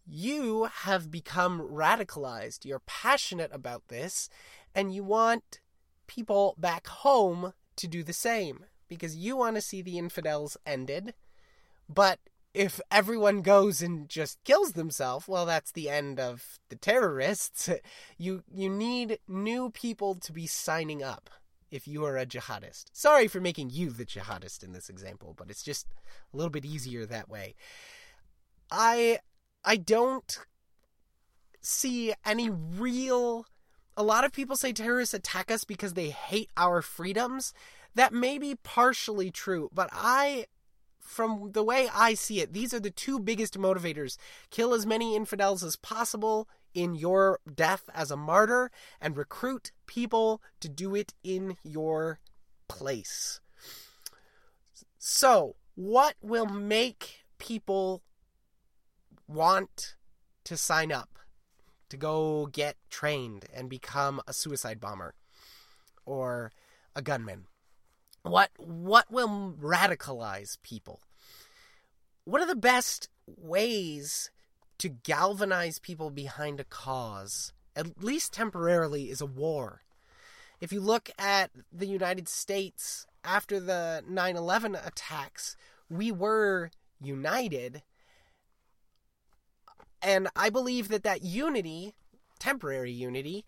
you 0.07 0.65
have 0.65 1.11
become 1.11 1.61
radicalized. 1.61 2.65
You're 2.65 2.81
passionate 2.81 3.51
about 3.53 3.89
this, 3.89 4.29
and 4.75 4.95
you 4.95 5.03
want 5.03 5.61
people 6.07 6.55
back 6.59 6.87
home 6.87 7.53
to 7.77 7.89
do 7.89 8.03
the 8.03 8.13
same 8.13 8.67
because 8.89 9.17
you 9.17 9.37
want 9.37 9.57
to 9.57 9.63
see 9.63 9.81
the 9.81 9.99
infidels 9.99 10.57
ended, 10.67 11.15
but 11.89 12.19
if 12.55 12.81
everyone 12.91 13.43
goes 13.43 13.81
and 13.81 14.09
just 14.09 14.43
kills 14.45 14.73
themselves, 14.73 15.27
well, 15.27 15.47
that's 15.47 15.73
the 15.73 15.89
end 15.89 16.21
of 16.21 16.59
the 16.69 16.77
terrorists. 16.77 17.69
You 18.19 18.45
you 18.53 18.71
need 18.71 19.19
new 19.27 19.71
people 19.71 20.15
to 20.17 20.33
be 20.33 20.47
signing 20.47 21.03
up 21.03 21.29
if 21.71 21.89
you 21.89 22.05
are 22.05 22.17
a 22.17 22.27
jihadist. 22.27 22.85
Sorry 22.93 23.27
for 23.27 23.41
making 23.41 23.71
you 23.71 23.91
the 23.91 24.05
jihadist 24.05 24.63
in 24.63 24.73
this 24.73 24.89
example, 24.89 25.35
but 25.37 25.51
it's 25.51 25.63
just 25.63 25.87
a 26.33 26.37
little 26.37 26.51
bit 26.51 26.65
easier 26.65 27.05
that 27.07 27.29
way. 27.29 27.55
I 28.71 29.19
I 29.65 29.77
don't 29.77 30.39
see 31.61 32.13
any 32.25 32.51
real 32.51 33.47
a 33.97 34.03
lot 34.03 34.25
of 34.25 34.33
people 34.33 34.57
say 34.57 34.73
terrorists 34.73 35.15
attack 35.15 35.51
us 35.51 35.65
because 35.65 35.95
they 35.95 36.11
hate 36.11 36.51
our 36.57 36.81
freedoms. 36.81 37.53
That 37.95 38.13
may 38.13 38.39
be 38.39 38.55
partially 38.55 39.31
true, 39.31 39.69
but 39.73 39.91
I 39.93 40.47
from 41.03 41.53
the 41.53 41.63
way 41.63 41.89
I 41.93 42.15
see 42.15 42.41
it, 42.41 42.53
these 42.53 42.73
are 42.73 42.81
the 42.81 42.91
two 42.91 43.19
biggest 43.19 43.59
motivators. 43.59 44.17
Kill 44.51 44.73
as 44.73 44.87
many 44.87 45.17
infidels 45.17 45.63
as 45.63 45.77
possible 45.77 46.49
in 46.75 46.95
your 46.95 47.41
death 47.55 47.91
as 47.95 48.11
a 48.11 48.17
martyr 48.17 48.71
and 49.01 49.17
recruit 49.17 49.73
people 49.87 50.41
to 50.61 50.69
do 50.69 50.95
it 50.95 51.13
in 51.23 51.57
your 51.63 52.21
place. 52.69 53.41
So, 54.99 55.57
what 55.75 56.15
will 56.23 56.47
make 56.47 57.25
people 57.39 58.03
want 59.27 59.97
to 60.45 60.57
sign 60.57 60.93
up 60.93 61.19
to 61.89 61.97
go 61.97 62.47
get 62.47 62.77
trained 62.89 63.47
and 63.53 63.69
become 63.69 64.21
a 64.27 64.33
suicide 64.33 64.81
bomber 64.81 65.15
or 66.07 66.53
a 66.95 67.03
gunman? 67.03 67.47
What 68.23 68.51
what 68.59 69.11
will 69.11 69.55
radicalize 69.61 70.59
people? 70.63 71.01
What 72.25 72.41
are 72.41 72.47
the 72.47 72.55
best 72.55 73.09
ways 73.27 74.31
to 74.83 74.89
galvanize 74.89 75.79
people 75.79 76.11
behind 76.11 76.59
a 76.59 76.65
cause, 76.65 77.53
at 77.77 78.03
least 78.03 78.33
temporarily, 78.33 79.11
is 79.11 79.21
a 79.21 79.27
war. 79.27 79.83
If 80.61 80.73
you 80.73 80.81
look 80.81 81.09
at 81.17 81.53
the 81.73 81.87
United 81.87 82.29
States 82.29 83.07
after 83.23 83.61
the 83.61 84.03
9 84.09 84.37
11 84.37 84.75
attacks, 84.75 85.57
we 85.89 86.11
were 86.11 86.73
united. 87.01 87.83
And 90.03 90.29
I 90.35 90.51
believe 90.51 90.89
that 90.89 91.05
that 91.05 91.23
unity, 91.23 91.95
temporary 92.41 92.91
unity, 92.91 93.45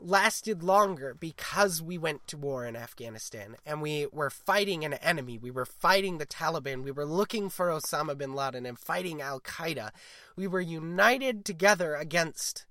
lasted 0.00 0.62
longer 0.62 1.14
because 1.18 1.82
we 1.82 1.98
went 1.98 2.26
to 2.28 2.36
war 2.36 2.64
in 2.64 2.76
Afghanistan 2.76 3.56
and 3.66 3.82
we 3.82 4.06
were 4.12 4.30
fighting 4.30 4.84
an 4.84 4.94
enemy. 4.94 5.38
We 5.38 5.50
were 5.50 5.64
fighting 5.64 6.18
the 6.18 6.26
Taliban. 6.26 6.82
We 6.82 6.92
were 6.92 7.04
looking 7.04 7.48
for 7.48 7.68
Osama 7.68 8.16
bin 8.16 8.34
Laden 8.34 8.64
and 8.64 8.78
fighting 8.78 9.20
Al 9.20 9.40
Qaeda. 9.40 9.90
We 10.36 10.46
were 10.46 10.60
united 10.60 11.44
together 11.44 11.94
against 11.94 12.66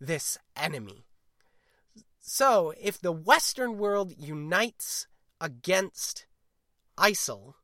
this 0.00 0.38
enemy. 0.56 1.04
So, 2.20 2.74
if 2.80 3.00
the 3.00 3.12
Western 3.12 3.76
world 3.76 4.14
unites 4.16 5.06
against 5.40 6.26
ISIL, 6.96 7.54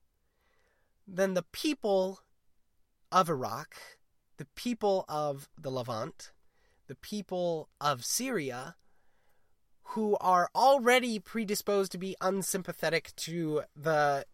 then 1.06 1.34
the 1.34 1.44
people 1.44 2.20
of 3.12 3.30
Iraq, 3.30 3.76
the 4.38 4.46
people 4.56 5.04
of 5.08 5.48
the 5.58 5.70
Levant, 5.70 6.32
the 6.88 6.94
people 6.94 7.68
of 7.80 8.04
Syria, 8.04 8.76
who 9.90 10.16
are 10.20 10.50
already 10.54 11.18
predisposed 11.18 11.92
to 11.92 11.98
be 11.98 12.16
unsympathetic 12.20 13.12
to 13.16 13.62
the 13.74 14.26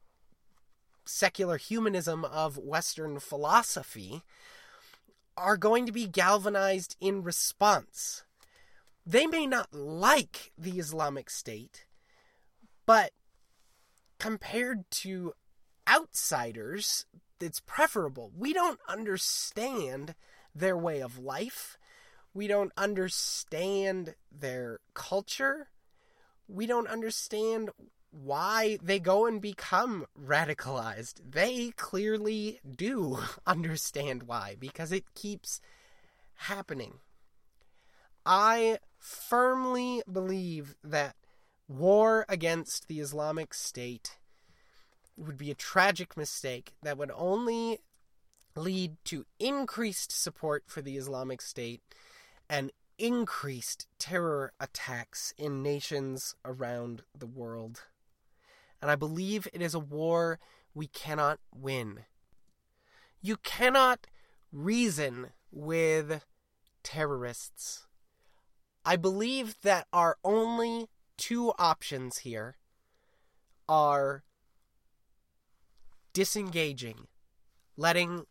secular 1.05 1.57
humanism 1.57 2.25
of 2.25 2.59
Western 2.59 3.19
philosophy, 3.19 4.23
are 5.37 5.57
going 5.57 5.87
to 5.87 5.93
be 5.93 6.07
galvanized 6.07 6.97
in 7.01 7.23
response. 7.23 8.25
They 9.07 9.27
may 9.27 9.47
not 9.47 9.73
like 9.73 10.53
the 10.57 10.79
Islamic 10.79 11.31
State, 11.31 11.87
but 12.87 13.13
compared 14.19 14.89
to 14.91 15.35
outsiders, 15.89 17.07
it's 17.41 17.61
preferable. 17.61 18.31
We 18.37 18.53
don't 18.53 18.79
understand 18.89 20.15
their 20.55 20.77
way 20.77 21.01
of 21.01 21.19
life. 21.19 21.77
We 22.35 22.47
don't 22.47 22.73
understand 22.77 24.15
their 24.31 24.81
culture. 24.95 25.69
We 26.49 26.67
don't 26.67 26.89
understand 26.89 27.71
why 28.11 28.79
they 28.83 28.99
go 28.99 29.27
and 29.27 29.41
become 29.41 30.07
radicalized. 30.19 31.21
They 31.31 31.71
clearly 31.77 32.61
do 32.65 33.19
understand 33.47 34.25
why, 34.25 34.57
because 34.59 34.93
it 34.93 35.15
keeps 35.15 35.61
happening. 36.35 36.99
I 38.25 38.79
firmly 38.99 40.03
believe 40.11 40.77
that 40.85 41.17
war 41.69 42.25
against 42.29 42.87
the 42.89 43.01
Islamic 43.01 43.55
State 43.55 44.19
would 45.17 45.37
be 45.37 45.51
a 45.51 45.55
tragic 45.55 46.17
mistake 46.17 46.73
that 46.83 46.99
would 46.99 47.11
only 47.15 47.79
lead 48.55 48.97
to 49.05 49.25
increased 49.39 50.13
support 50.13 50.65
for 50.67 50.83
the 50.83 50.97
Islamic 50.97 51.41
State 51.41 51.83
and 52.49 52.73
increased 52.99 53.87
terror 53.99 54.53
attacks 54.61 55.35
in 55.37 55.63
nations 55.63 56.35
around 56.45 57.03
the 57.19 57.27
world. 57.27 57.83
And 58.81 58.91
I 58.91 58.97
believe 58.97 59.49
it 59.53 59.63
is 59.63 59.75
a 59.75 59.81
war 59.81 60.39
we 60.75 60.87
cannot 60.87 61.39
win. 61.55 62.01
You 63.21 63.37
cannot 63.37 64.07
reason 64.53 65.29
with 65.51 66.25
terrorists. 66.83 67.87
I 68.85 68.97
believe 68.97 69.57
that 69.63 69.87
our 69.93 70.19
only 70.25 70.89
two 71.17 71.53
options 71.59 72.19
here 72.19 72.57
are 73.69 74.25
disengaging, 76.13 77.07
letting 77.77 78.27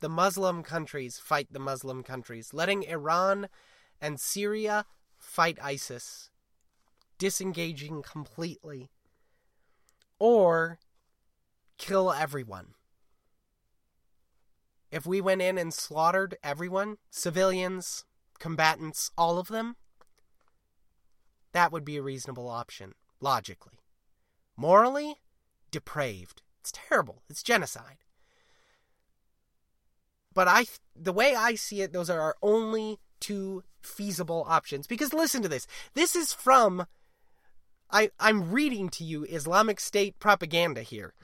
the 0.00 0.08
Muslim 0.08 0.62
countries 0.62 1.18
fight 1.18 1.52
the 1.52 1.58
Muslim 1.58 2.02
countries, 2.02 2.52
letting 2.52 2.82
Iran 2.84 3.48
and 4.00 4.20
Syria 4.20 4.84
fight 5.18 5.58
ISIS, 5.62 6.30
disengaging 7.18 8.02
completely, 8.02 8.90
or 10.18 10.78
kill 11.78 12.12
everyone. 12.12 12.74
If 14.90 15.06
we 15.06 15.20
went 15.20 15.42
in 15.42 15.58
and 15.58 15.74
slaughtered 15.74 16.36
everyone, 16.42 16.98
civilians, 17.10 18.04
combatants, 18.38 19.10
all 19.16 19.38
of 19.38 19.48
them, 19.48 19.76
that 21.52 21.72
would 21.72 21.84
be 21.84 21.96
a 21.96 22.02
reasonable 22.02 22.48
option, 22.48 22.92
logically. 23.20 23.80
Morally, 24.56 25.16
depraved. 25.70 26.42
It's 26.60 26.72
terrible. 26.72 27.22
It's 27.28 27.42
genocide. 27.42 27.98
But 30.36 30.48
I, 30.48 30.66
the 30.94 31.14
way 31.14 31.34
I 31.34 31.54
see 31.54 31.80
it, 31.80 31.94
those 31.94 32.10
are 32.10 32.20
our 32.20 32.36
only 32.42 32.98
two 33.20 33.64
feasible 33.80 34.44
options. 34.46 34.86
Because 34.86 35.14
listen 35.14 35.40
to 35.40 35.48
this. 35.48 35.66
This 35.94 36.14
is 36.14 36.34
from. 36.34 36.86
I, 37.90 38.10
I'm 38.20 38.52
reading 38.52 38.90
to 38.90 39.04
you 39.04 39.24
Islamic 39.24 39.80
State 39.80 40.18
propaganda 40.18 40.82
here. 40.82 41.14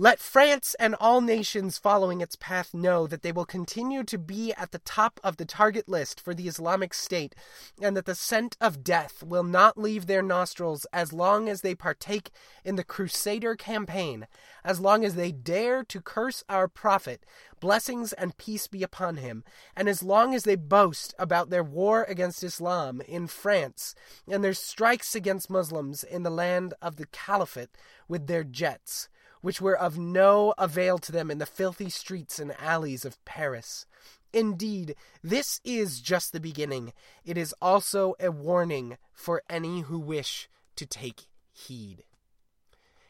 Let 0.00 0.20
France 0.20 0.76
and 0.78 0.94
all 1.00 1.20
nations 1.20 1.76
following 1.76 2.20
its 2.20 2.36
path 2.36 2.72
know 2.72 3.08
that 3.08 3.22
they 3.22 3.32
will 3.32 3.44
continue 3.44 4.04
to 4.04 4.16
be 4.16 4.52
at 4.52 4.70
the 4.70 4.78
top 4.78 5.18
of 5.24 5.38
the 5.38 5.44
target 5.44 5.88
list 5.88 6.20
for 6.20 6.34
the 6.34 6.46
Islamic 6.46 6.94
State, 6.94 7.34
and 7.82 7.96
that 7.96 8.06
the 8.06 8.14
scent 8.14 8.56
of 8.60 8.84
death 8.84 9.24
will 9.24 9.42
not 9.42 9.76
leave 9.76 10.06
their 10.06 10.22
nostrils 10.22 10.86
as 10.92 11.12
long 11.12 11.48
as 11.48 11.62
they 11.62 11.74
partake 11.74 12.30
in 12.64 12.76
the 12.76 12.84
Crusader 12.84 13.56
campaign, 13.56 14.28
as 14.64 14.78
long 14.78 15.04
as 15.04 15.16
they 15.16 15.32
dare 15.32 15.82
to 15.82 16.00
curse 16.00 16.44
our 16.48 16.68
Prophet, 16.68 17.26
blessings 17.58 18.12
and 18.12 18.38
peace 18.38 18.68
be 18.68 18.84
upon 18.84 19.16
him, 19.16 19.42
and 19.74 19.88
as 19.88 20.00
long 20.00 20.32
as 20.32 20.44
they 20.44 20.54
boast 20.54 21.12
about 21.18 21.50
their 21.50 21.64
war 21.64 22.04
against 22.04 22.44
Islam 22.44 23.00
in 23.00 23.26
France, 23.26 23.96
and 24.28 24.44
their 24.44 24.54
strikes 24.54 25.16
against 25.16 25.50
Muslims 25.50 26.04
in 26.04 26.22
the 26.22 26.30
land 26.30 26.72
of 26.80 26.98
the 26.98 27.06
Caliphate 27.06 27.76
with 28.06 28.28
their 28.28 28.44
jets 28.44 29.08
which 29.40 29.60
were 29.60 29.76
of 29.76 29.98
no 29.98 30.54
avail 30.58 30.98
to 30.98 31.12
them 31.12 31.30
in 31.30 31.38
the 31.38 31.46
filthy 31.46 31.90
streets 31.90 32.38
and 32.38 32.54
alleys 32.60 33.04
of 33.04 33.22
Paris. 33.24 33.86
Indeed, 34.32 34.94
this 35.22 35.60
is 35.64 36.00
just 36.00 36.32
the 36.32 36.40
beginning. 36.40 36.92
It 37.24 37.38
is 37.38 37.54
also 37.62 38.14
a 38.20 38.30
warning 38.30 38.98
for 39.14 39.42
any 39.48 39.80
who 39.82 39.98
wish 39.98 40.48
to 40.76 40.86
take 40.86 41.26
heed. 41.52 42.04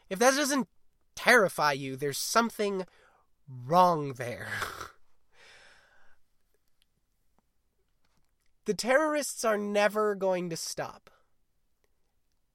If 0.09 0.19
that 0.19 0.35
doesn't 0.35 0.67
terrify 1.15 1.73
you, 1.73 1.95
there's 1.95 2.17
something 2.17 2.85
wrong 3.47 4.13
there. 4.13 4.47
the 8.65 8.73
terrorists 8.73 9.43
are 9.43 9.57
never 9.57 10.15
going 10.15 10.49
to 10.49 10.57
stop. 10.57 11.09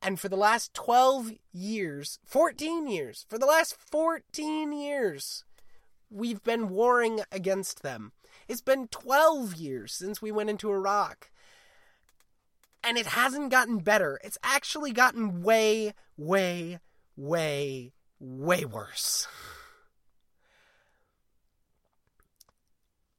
And 0.05 0.21
for 0.21 0.29
the 0.29 0.37
last 0.37 0.73
12 0.75 1.33
years, 1.55 2.19
14 2.27 2.87
years, 2.87 3.25
for 3.27 3.39
the 3.39 3.47
last 3.47 3.75
14 3.75 4.71
years, 4.71 5.45
we've 6.11 6.43
been 6.43 6.69
warring 6.69 7.21
against 7.33 7.83
them. 7.83 8.13
It's 8.47 8.61
been 8.61 8.89
12 8.89 9.55
years 9.55 9.95
since 9.95 10.21
we 10.21 10.31
went 10.31 10.51
into 10.51 10.71
Iraq. 10.71 11.31
And 12.87 12.99
it 12.99 13.07
hasn't 13.07 13.51
gotten 13.51 13.79
better. 13.79 14.21
It's 14.23 14.37
actually 14.45 14.93
gotten 14.93 15.43
way, 15.43 15.95
way, 16.19 16.81
way, 17.17 17.95
way 18.21 18.67
worse. 18.67 19.27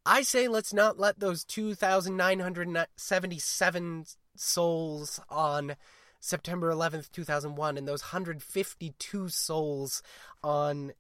I 0.05 0.21
say 0.21 0.47
let's 0.47 0.71
not 0.71 0.99
let 0.99 1.19
those 1.19 1.43
2,977 1.45 4.05
souls 4.35 5.19
on 5.29 5.75
September 6.19 6.71
11th, 6.71 7.11
2001, 7.11 7.77
and 7.77 7.87
those 7.87 8.03
152 8.03 9.29
souls 9.29 10.01
on 10.43 10.93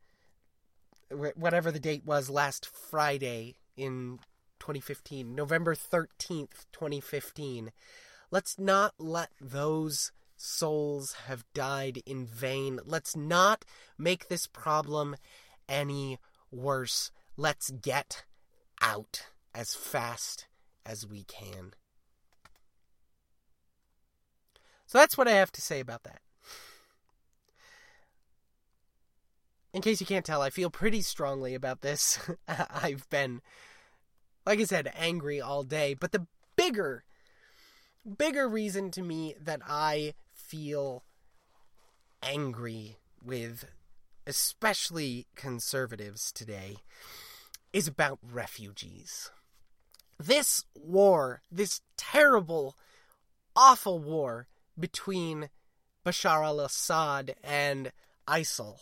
whatever 1.35 1.71
the 1.71 1.79
date 1.79 2.05
was 2.05 2.29
last 2.29 2.65
Friday 2.65 3.55
in 3.77 4.19
2015, 4.59 5.35
November 5.35 5.75
13th, 5.75 6.65
2015. 6.71 7.71
Let's 8.31 8.57
not 8.59 8.93
let 8.97 9.29
those 9.39 10.11
souls 10.35 11.13
have 11.27 11.45
died 11.53 12.01
in 12.05 12.25
vain. 12.25 12.79
Let's 12.85 13.15
not 13.15 13.65
make 13.97 14.27
this 14.27 14.47
problem 14.47 15.15
any 15.69 16.19
worse. 16.51 17.11
Let's 17.37 17.69
get 17.69 18.25
out 18.81 19.27
as 19.53 19.73
fast 19.73 20.47
as 20.85 21.07
we 21.07 21.23
can. 21.23 21.73
So 24.85 24.97
that's 24.97 25.17
what 25.17 25.27
I 25.27 25.31
have 25.31 25.51
to 25.53 25.61
say 25.61 25.79
about 25.79 26.03
that. 26.03 26.21
In 29.73 29.81
case 29.81 29.99
you 29.99 30.05
can't 30.05 30.25
tell, 30.25 30.41
I 30.41 30.49
feel 30.49 30.69
pretty 30.69 31.01
strongly 31.01 31.53
about 31.53 31.81
this. 31.81 32.17
I've 32.47 33.09
been 33.09 33.41
like 34.45 34.59
I 34.59 34.63
said, 34.63 34.91
angry 34.95 35.41
all 35.41 35.63
day. 35.63 35.93
But 35.93 36.11
the 36.11 36.27
bigger, 36.55 37.03
bigger 38.17 38.47
reason 38.47 38.91
to 38.91 39.01
me 39.01 39.35
that 39.41 39.61
I 39.67 40.13
feel 40.33 41.03
angry 42.21 42.97
with, 43.23 43.65
especially 44.27 45.27
conservatives 45.35 46.31
today, 46.31 46.77
is 47.73 47.87
about 47.87 48.19
refugees. 48.21 49.31
This 50.17 50.63
war, 50.75 51.41
this 51.51 51.81
terrible, 51.97 52.75
awful 53.55 53.99
war 53.99 54.47
between 54.79 55.49
Bashar 56.05 56.43
al 56.43 56.59
Assad 56.59 57.35
and 57.43 57.91
ISIL, 58.27 58.77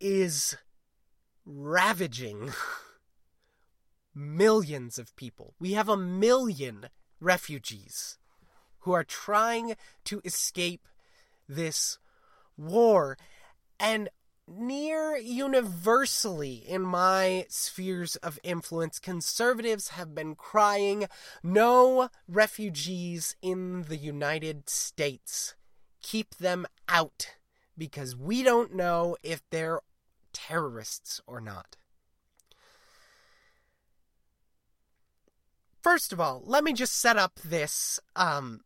is 0.00 0.56
ravaging 1.46 2.52
millions 4.14 4.98
of 4.98 5.14
people. 5.16 5.54
We 5.60 5.72
have 5.72 5.88
a 5.88 5.96
million 5.96 6.88
refugees 7.20 8.18
who 8.80 8.92
are 8.92 9.04
trying 9.04 9.76
to 10.04 10.20
escape 10.24 10.88
this 11.48 11.98
war. 12.56 13.16
And 13.78 14.08
near 14.46 15.16
universally 15.16 16.54
in 16.66 16.82
my 16.82 17.46
spheres 17.48 18.16
of 18.16 18.38
influence, 18.42 18.98
conservatives 18.98 19.88
have 19.88 20.14
been 20.14 20.34
crying, 20.34 21.06
no 21.42 22.08
refugees 22.28 23.36
in 23.42 23.82
the 23.82 23.96
United 23.96 24.68
States. 24.68 25.54
Keep 26.02 26.36
them 26.36 26.66
out 26.88 27.36
because 27.78 28.16
we 28.16 28.42
don't 28.42 28.74
know 28.74 29.16
if 29.22 29.42
they're 29.50 29.80
terrorists 30.32 31.20
or 31.26 31.40
not. 31.40 31.76
First 35.80 36.12
of 36.12 36.20
all, 36.20 36.42
let 36.44 36.62
me 36.62 36.72
just 36.72 37.00
set 37.00 37.16
up 37.16 37.40
this 37.44 37.98
um 38.14 38.60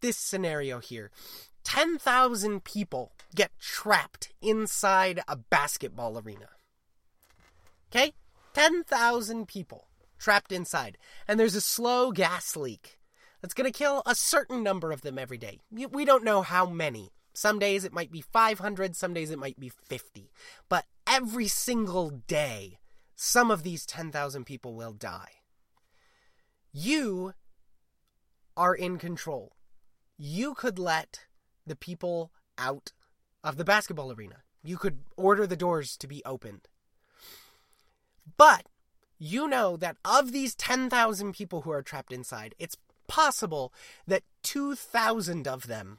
this 0.00 0.16
scenario 0.16 0.78
here. 0.78 1.10
10,000 1.64 2.64
people 2.64 3.12
get 3.34 3.50
trapped 3.60 4.32
inside 4.40 5.20
a 5.28 5.36
basketball 5.36 6.18
arena. 6.18 6.48
Okay? 7.90 8.12
10,000 8.54 9.46
people 9.46 9.88
trapped 10.18 10.52
inside. 10.52 10.98
And 11.26 11.38
there's 11.38 11.54
a 11.54 11.60
slow 11.60 12.10
gas 12.10 12.56
leak 12.56 12.98
that's 13.40 13.54
going 13.54 13.70
to 13.70 13.78
kill 13.78 14.02
a 14.04 14.14
certain 14.14 14.62
number 14.62 14.90
of 14.92 15.02
them 15.02 15.18
every 15.18 15.38
day. 15.38 15.60
We 15.70 16.04
don't 16.04 16.24
know 16.24 16.42
how 16.42 16.66
many. 16.66 17.12
Some 17.32 17.60
days 17.60 17.84
it 17.84 17.92
might 17.92 18.10
be 18.10 18.20
500, 18.20 18.96
some 18.96 19.14
days 19.14 19.30
it 19.30 19.38
might 19.38 19.60
be 19.60 19.68
50. 19.68 20.32
But 20.68 20.86
every 21.06 21.46
single 21.46 22.10
day, 22.10 22.78
some 23.14 23.50
of 23.50 23.62
these 23.62 23.86
10,000 23.86 24.44
people 24.44 24.74
will 24.74 24.92
die. 24.92 25.30
You 26.72 27.34
are 28.56 28.74
in 28.74 28.98
control. 28.98 29.52
You 30.16 30.54
could 30.54 30.80
let 30.80 31.26
the 31.64 31.76
people 31.76 32.32
out 32.58 32.90
of 33.42 33.56
the 33.56 33.64
basketball 33.64 34.12
arena. 34.12 34.36
You 34.62 34.76
could 34.76 35.00
order 35.16 35.46
the 35.46 35.56
doors 35.56 35.96
to 35.98 36.06
be 36.06 36.22
opened. 36.24 36.68
But 38.36 38.66
you 39.18 39.48
know 39.48 39.76
that 39.76 39.96
of 40.04 40.32
these 40.32 40.54
10,000 40.54 41.32
people 41.32 41.62
who 41.62 41.70
are 41.70 41.82
trapped 41.82 42.12
inside, 42.12 42.54
it's 42.58 42.76
possible 43.06 43.72
that 44.06 44.22
2,000 44.42 45.48
of 45.48 45.66
them 45.66 45.98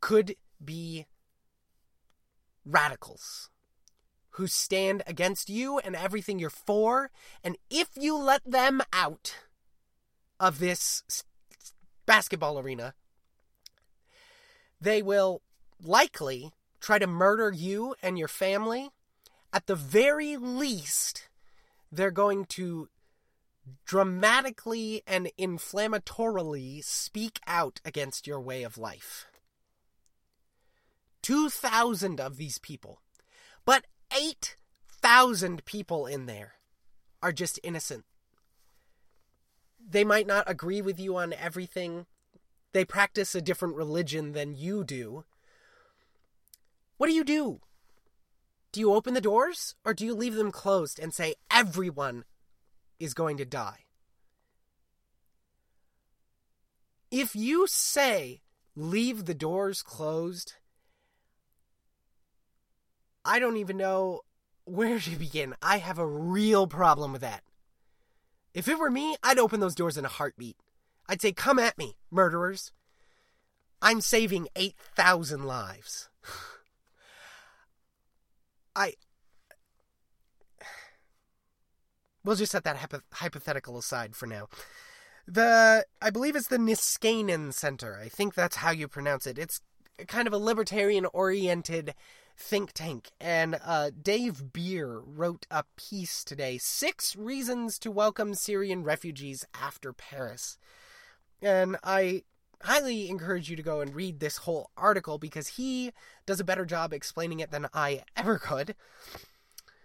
could 0.00 0.36
be 0.62 1.06
radicals 2.64 3.50
who 4.30 4.46
stand 4.46 5.02
against 5.06 5.48
you 5.48 5.78
and 5.78 5.94
everything 5.94 6.38
you're 6.38 6.50
for. 6.50 7.10
And 7.44 7.56
if 7.70 7.90
you 7.94 8.16
let 8.16 8.42
them 8.44 8.82
out 8.92 9.36
of 10.40 10.58
this 10.58 11.04
basketball 12.04 12.58
arena, 12.58 12.94
they 14.80 15.02
will 15.02 15.40
likely 15.84 16.52
try 16.80 16.98
to 16.98 17.06
murder 17.06 17.52
you 17.52 17.94
and 18.02 18.18
your 18.18 18.28
family. 18.28 18.90
At 19.52 19.66
the 19.66 19.76
very 19.76 20.36
least, 20.36 21.28
they're 21.90 22.10
going 22.10 22.44
to 22.46 22.88
dramatically 23.86 25.02
and 25.06 25.30
inflammatorily 25.38 26.84
speak 26.84 27.40
out 27.46 27.80
against 27.84 28.26
your 28.26 28.40
way 28.40 28.62
of 28.62 28.76
life. 28.76 29.26
2,000 31.22 32.20
of 32.20 32.36
these 32.36 32.58
people. 32.58 33.00
But 33.64 33.86
8,000 34.14 35.64
people 35.64 36.06
in 36.06 36.26
there 36.26 36.54
are 37.22 37.32
just 37.32 37.58
innocent. 37.62 38.04
They 39.86 40.04
might 40.04 40.26
not 40.26 40.44
agree 40.48 40.82
with 40.82 41.00
you 41.00 41.16
on 41.16 41.32
everything. 41.32 42.06
They 42.72 42.84
practice 42.84 43.34
a 43.34 43.40
different 43.40 43.76
religion 43.76 44.32
than 44.32 44.54
you 44.54 44.84
do. 44.84 45.24
What 47.04 47.10
do 47.10 47.16
you 47.16 47.24
do? 47.24 47.60
Do 48.72 48.80
you 48.80 48.94
open 48.94 49.12
the 49.12 49.20
doors 49.20 49.74
or 49.84 49.92
do 49.92 50.06
you 50.06 50.14
leave 50.14 50.36
them 50.36 50.50
closed 50.50 50.98
and 50.98 51.12
say 51.12 51.34
everyone 51.50 52.24
is 52.98 53.12
going 53.12 53.36
to 53.36 53.44
die? 53.44 53.80
If 57.10 57.36
you 57.36 57.66
say 57.66 58.40
leave 58.74 59.26
the 59.26 59.34
doors 59.34 59.82
closed, 59.82 60.54
I 63.22 63.38
don't 63.38 63.58
even 63.58 63.76
know 63.76 64.22
where 64.64 64.98
to 64.98 65.16
begin. 65.18 65.54
I 65.60 65.76
have 65.76 65.98
a 65.98 66.06
real 66.06 66.66
problem 66.66 67.12
with 67.12 67.20
that. 67.20 67.42
If 68.54 68.66
it 68.66 68.78
were 68.78 68.90
me, 68.90 69.14
I'd 69.22 69.38
open 69.38 69.60
those 69.60 69.74
doors 69.74 69.98
in 69.98 70.06
a 70.06 70.16
heartbeat. 70.16 70.56
I'd 71.06 71.20
say, 71.20 71.32
Come 71.32 71.58
at 71.58 71.76
me, 71.76 71.98
murderers. 72.10 72.72
I'm 73.82 74.00
saving 74.00 74.48
8,000 74.56 75.44
lives. 75.44 76.08
I. 78.76 78.94
We'll 82.24 82.36
just 82.36 82.52
set 82.52 82.64
that 82.64 82.76
hypo- 82.76 83.02
hypothetical 83.12 83.76
aside 83.78 84.16
for 84.16 84.26
now. 84.26 84.48
The 85.26 85.86
I 86.02 86.10
believe 86.10 86.36
it's 86.36 86.48
the 86.48 86.58
Niskanen 86.58 87.52
Center. 87.52 87.98
I 88.02 88.08
think 88.08 88.34
that's 88.34 88.56
how 88.56 88.70
you 88.70 88.88
pronounce 88.88 89.26
it. 89.26 89.38
It's 89.38 89.60
kind 90.06 90.26
of 90.26 90.32
a 90.32 90.38
libertarian 90.38 91.06
oriented 91.06 91.94
think 92.36 92.72
tank. 92.72 93.10
And 93.20 93.58
uh, 93.64 93.90
Dave 94.00 94.52
Bier 94.52 95.00
wrote 95.00 95.46
a 95.50 95.64
piece 95.76 96.24
today 96.24 96.58
Six 96.58 97.16
Reasons 97.16 97.78
to 97.80 97.90
Welcome 97.90 98.34
Syrian 98.34 98.82
Refugees 98.82 99.44
After 99.54 99.92
Paris. 99.92 100.58
And 101.40 101.76
I 101.84 102.24
highly 102.64 103.08
encourage 103.08 103.48
you 103.48 103.56
to 103.56 103.62
go 103.62 103.80
and 103.80 103.94
read 103.94 104.20
this 104.20 104.38
whole 104.38 104.70
article 104.76 105.18
because 105.18 105.48
he 105.48 105.92
does 106.26 106.40
a 106.40 106.44
better 106.44 106.64
job 106.64 106.92
explaining 106.92 107.40
it 107.40 107.50
than 107.50 107.68
I 107.72 108.02
ever 108.16 108.38
could. 108.38 108.74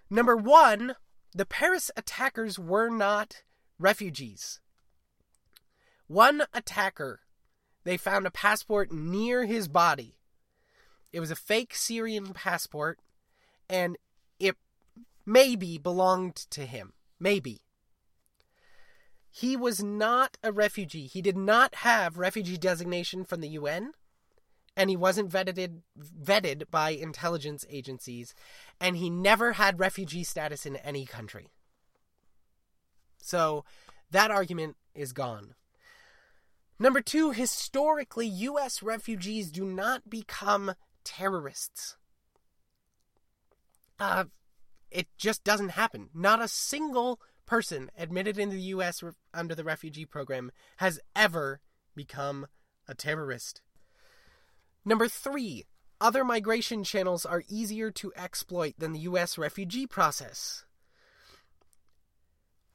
Number 0.10 0.36
one, 0.36 0.96
the 1.34 1.46
Paris 1.46 1.92
attackers 1.96 2.58
were 2.58 2.90
not 2.90 3.44
refugees. 3.78 4.60
One 6.08 6.44
attacker, 6.54 7.22
they 7.84 7.98
found 7.98 8.26
a 8.26 8.32
passport 8.32 8.92
near 8.92 9.46
his 9.46 9.68
body 9.68 10.16
it 11.12 11.20
was 11.20 11.32
a 11.32 11.36
fake 11.36 11.74
Syrian 11.74 12.34
passport, 12.34 13.00
and 13.70 13.98
it 14.40 14.56
maybe 15.26 15.78
belonged 15.78 16.36
to 16.52 16.66
him. 16.66 16.94
Maybe. 17.20 17.62
He 19.32 19.56
was 19.56 19.84
not 19.84 20.38
a 20.44 20.52
refugee. 20.52 21.08
He 21.08 21.22
did 21.22 21.38
not 21.38 21.76
have 21.76 22.18
refugee 22.18 22.58
designation 22.58 23.24
from 23.24 23.42
the 23.42 23.50
UN, 23.50 23.94
and 24.76 24.90
he 24.90 24.98
wasn't 24.98 25.30
vetted 25.30 25.82
vetted 26.00 26.64
by 26.72 26.92
intelligence 26.92 27.66
agencies, 27.70 28.34
and 28.80 28.98
he 28.98 29.10
never 29.10 29.54
had 29.54 29.80
refugee 29.80 30.24
status 30.24 30.66
in 30.66 30.78
any 30.78 31.06
country. 31.06 31.50
So 33.22 33.66
that 34.12 34.32
argument 34.32 34.78
is 34.96 35.14
gone. 35.14 35.56
Number 36.80 37.02
two, 37.02 37.32
historically, 37.32 38.26
U.S. 38.26 38.82
refugees 38.82 39.52
do 39.52 39.66
not 39.66 40.10
become 40.10 40.74
terrorists. 41.04 41.98
Uh, 44.00 44.26
it 44.90 45.08
just 45.18 45.44
doesn't 45.44 45.70
happen. 45.70 46.10
Not 46.14 46.42
a 46.42 46.48
single 46.48 47.20
person 47.50 47.90
admitted 47.98 48.38
in 48.38 48.50
the 48.50 48.62
U.S. 48.62 49.02
Re- 49.02 49.12
under 49.34 49.56
the 49.56 49.64
refugee 49.64 50.06
program 50.06 50.52
has 50.78 51.00
ever 51.16 51.60
become 51.96 52.46
a 52.88 52.94
terrorist. 52.94 53.62
Number 54.86 55.08
three, 55.08 55.66
other 56.00 56.24
migration 56.24 56.84
channels 56.84 57.26
are 57.26 57.44
easier 57.50 57.90
to 57.92 58.14
exploit 58.16 58.76
than 58.78 58.94
the 58.94 59.00
U.S. 59.00 59.38
refugee 59.38 59.88
process. 59.88 60.64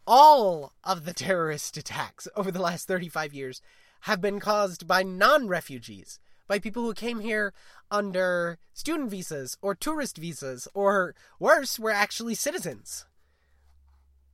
All 0.06 0.72
of 0.82 1.04
the 1.04 1.14
terrorist 1.14 1.76
attacks 1.76 2.26
over 2.36 2.50
the 2.50 2.60
last 2.60 2.88
35 2.88 3.32
years 3.32 3.62
have 4.02 4.20
been 4.20 4.40
caused 4.40 4.86
by 4.88 5.04
non 5.04 5.46
refugees 5.46 6.18
by 6.46 6.58
people 6.58 6.82
who 6.82 6.94
came 6.94 7.20
here 7.20 7.54
under 7.90 8.58
student 8.72 9.08
visas 9.08 9.56
or 9.62 9.74
tourist 9.74 10.18
visas, 10.18 10.68
or 10.74 11.14
worse, 11.38 11.78
were 11.78 11.90
actually 11.90 12.34
citizens. 12.34 13.06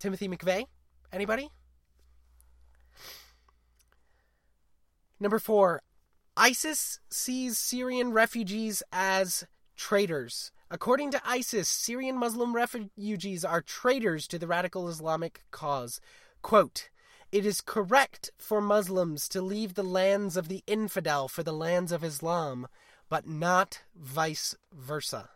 Timothy 0.00 0.28
McVeigh? 0.28 0.64
Anybody? 1.12 1.50
Number 5.20 5.38
four, 5.38 5.82
ISIS 6.36 6.98
sees 7.10 7.58
Syrian 7.58 8.12
refugees 8.12 8.82
as 8.90 9.46
traitors. 9.76 10.50
According 10.70 11.10
to 11.10 11.20
ISIS, 11.24 11.68
Syrian 11.68 12.16
Muslim 12.16 12.54
refugees 12.54 13.44
are 13.44 13.60
traitors 13.60 14.26
to 14.28 14.38
the 14.38 14.46
radical 14.46 14.88
Islamic 14.88 15.42
cause. 15.50 16.00
Quote, 16.42 16.88
it 17.30 17.44
is 17.44 17.60
correct 17.60 18.30
for 18.38 18.60
Muslims 18.60 19.28
to 19.28 19.42
leave 19.42 19.74
the 19.74 19.84
lands 19.84 20.36
of 20.36 20.48
the 20.48 20.64
infidel 20.66 21.28
for 21.28 21.42
the 21.42 21.52
lands 21.52 21.92
of 21.92 22.02
Islam, 22.02 22.66
but 23.08 23.28
not 23.28 23.82
vice 23.94 24.54
versa. 24.72 25.30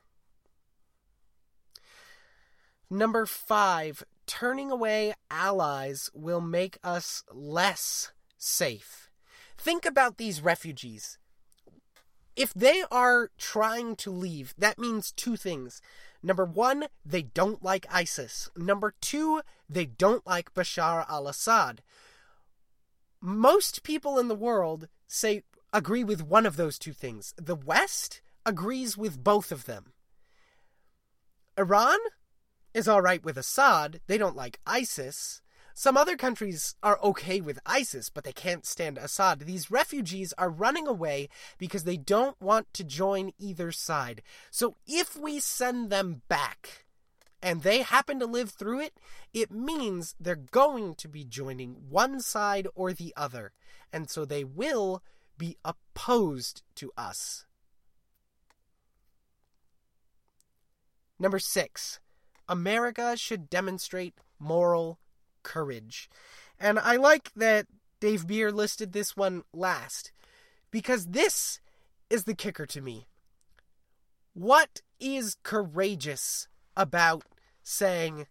Number 2.89 3.27
five, 3.27 4.05
turning 4.27 4.71
away 4.71 5.15
allies 5.31 6.11
will 6.15 6.41
make 6.41 6.79
us 6.83 7.23
less 7.33 8.13
safe. 8.37 9.11
Think 9.57 9.87
about 9.87 10.19
these 10.19 10.41
refugees. 10.41 11.19
If 12.37 12.53
they 12.53 12.83
are 12.91 13.31
trying 13.39 13.97
to 13.97 14.11
leave, 14.11 14.55
that 14.59 14.79
means 14.79 15.13
two 15.13 15.37
things. 15.37 15.81
Number 16.23 16.45
one, 16.45 16.87
they 17.05 17.23
don't 17.23 17.63
like 17.63 17.87
ISIS. 17.91 18.49
Number 18.57 18.95
two, 19.01 19.43
they 19.69 19.87
don't 19.87 20.27
like 20.27 20.55
Bashar 20.55 21.09
al 21.09 21.29
Assad. 21.29 21.83
Most 23.21 23.83
people 23.83 24.19
in 24.19 24.29
the 24.29 24.35
world 24.35 24.89
say 25.07 25.43
agree 25.73 26.05
with 26.05 26.23
one 26.23 26.47
of 26.47 26.57
those 26.57 26.79
two 26.79 26.93
things. 26.93 27.35
The 27.37 27.57
West 27.57 28.21
agrees 28.45 28.97
with 28.97 29.23
both 29.23 29.53
of 29.53 29.65
them. 29.65 29.93
Iran 31.57 31.99
is 32.75 32.89
all 32.89 33.01
right 33.01 33.25
with 33.25 33.39
Assad. 33.39 34.01
They 34.09 34.19
don't 34.19 34.37
like 34.37 34.61
ISIS. 34.67 35.41
Some 35.77 35.97
other 35.97 36.17
countries 36.17 36.77
are 36.83 37.01
okay 37.03 37.41
with 37.41 37.59
ISIS, 37.67 38.09
but 38.11 38.25
they 38.25 38.33
can't 38.33 38.67
stand 38.67 38.99
Assad. 38.99 39.41
These 39.41 39.71
refugees 39.71 40.33
are 40.39 40.51
running 40.51 40.87
away 40.87 41.29
because 41.59 41.85
they 41.85 41.97
don't 41.97 42.41
want 42.41 42.73
to 42.75 42.85
join 42.85 43.33
either 43.39 43.73
side. 43.73 44.23
So 44.51 44.77
if 44.87 45.17
we 45.17 45.41
send 45.41 45.91
them 45.91 46.23
back 46.29 46.85
and 47.43 47.63
they 47.63 47.83
happen 47.83 48.21
to 48.21 48.27
live 48.27 48.51
through 48.51 48.81
it, 48.81 48.95
it 49.33 49.51
means 49.51 50.15
they're 50.21 50.37
going 50.37 50.95
to 50.97 51.09
be 51.09 51.25
joining 51.25 51.75
one 51.89 52.21
side 52.21 52.69
or 52.75 52.93
the 52.93 53.13
other. 53.17 53.53
And 53.93 54.09
so 54.09 54.25
they 54.25 54.45
will 54.45 55.03
be 55.37 55.57
opposed 55.65 56.63
to 56.77 56.93
us. 56.97 57.47
Number 61.19 61.39
six, 61.39 62.01
America 62.49 63.17
should 63.17 63.51
demonstrate 63.51 64.15
moral 64.39 64.99
courage. 65.43 66.09
And 66.59 66.79
I 66.79 66.97
like 66.97 67.33
that 67.35 67.67
Dave 68.01 68.27
Bier 68.27 68.53
listed 68.53 68.93
this 68.93 69.17
one 69.17 69.45
last 69.53 70.13
because 70.71 71.07
this 71.07 71.61
is 72.11 72.25
the 72.25 72.35
kicker 72.35 72.67
to 72.67 72.81
me. 72.81 73.07
What 74.35 74.83
is 74.99 75.37
courageous 75.43 76.49
about 76.77 77.25
saying, 77.63 78.27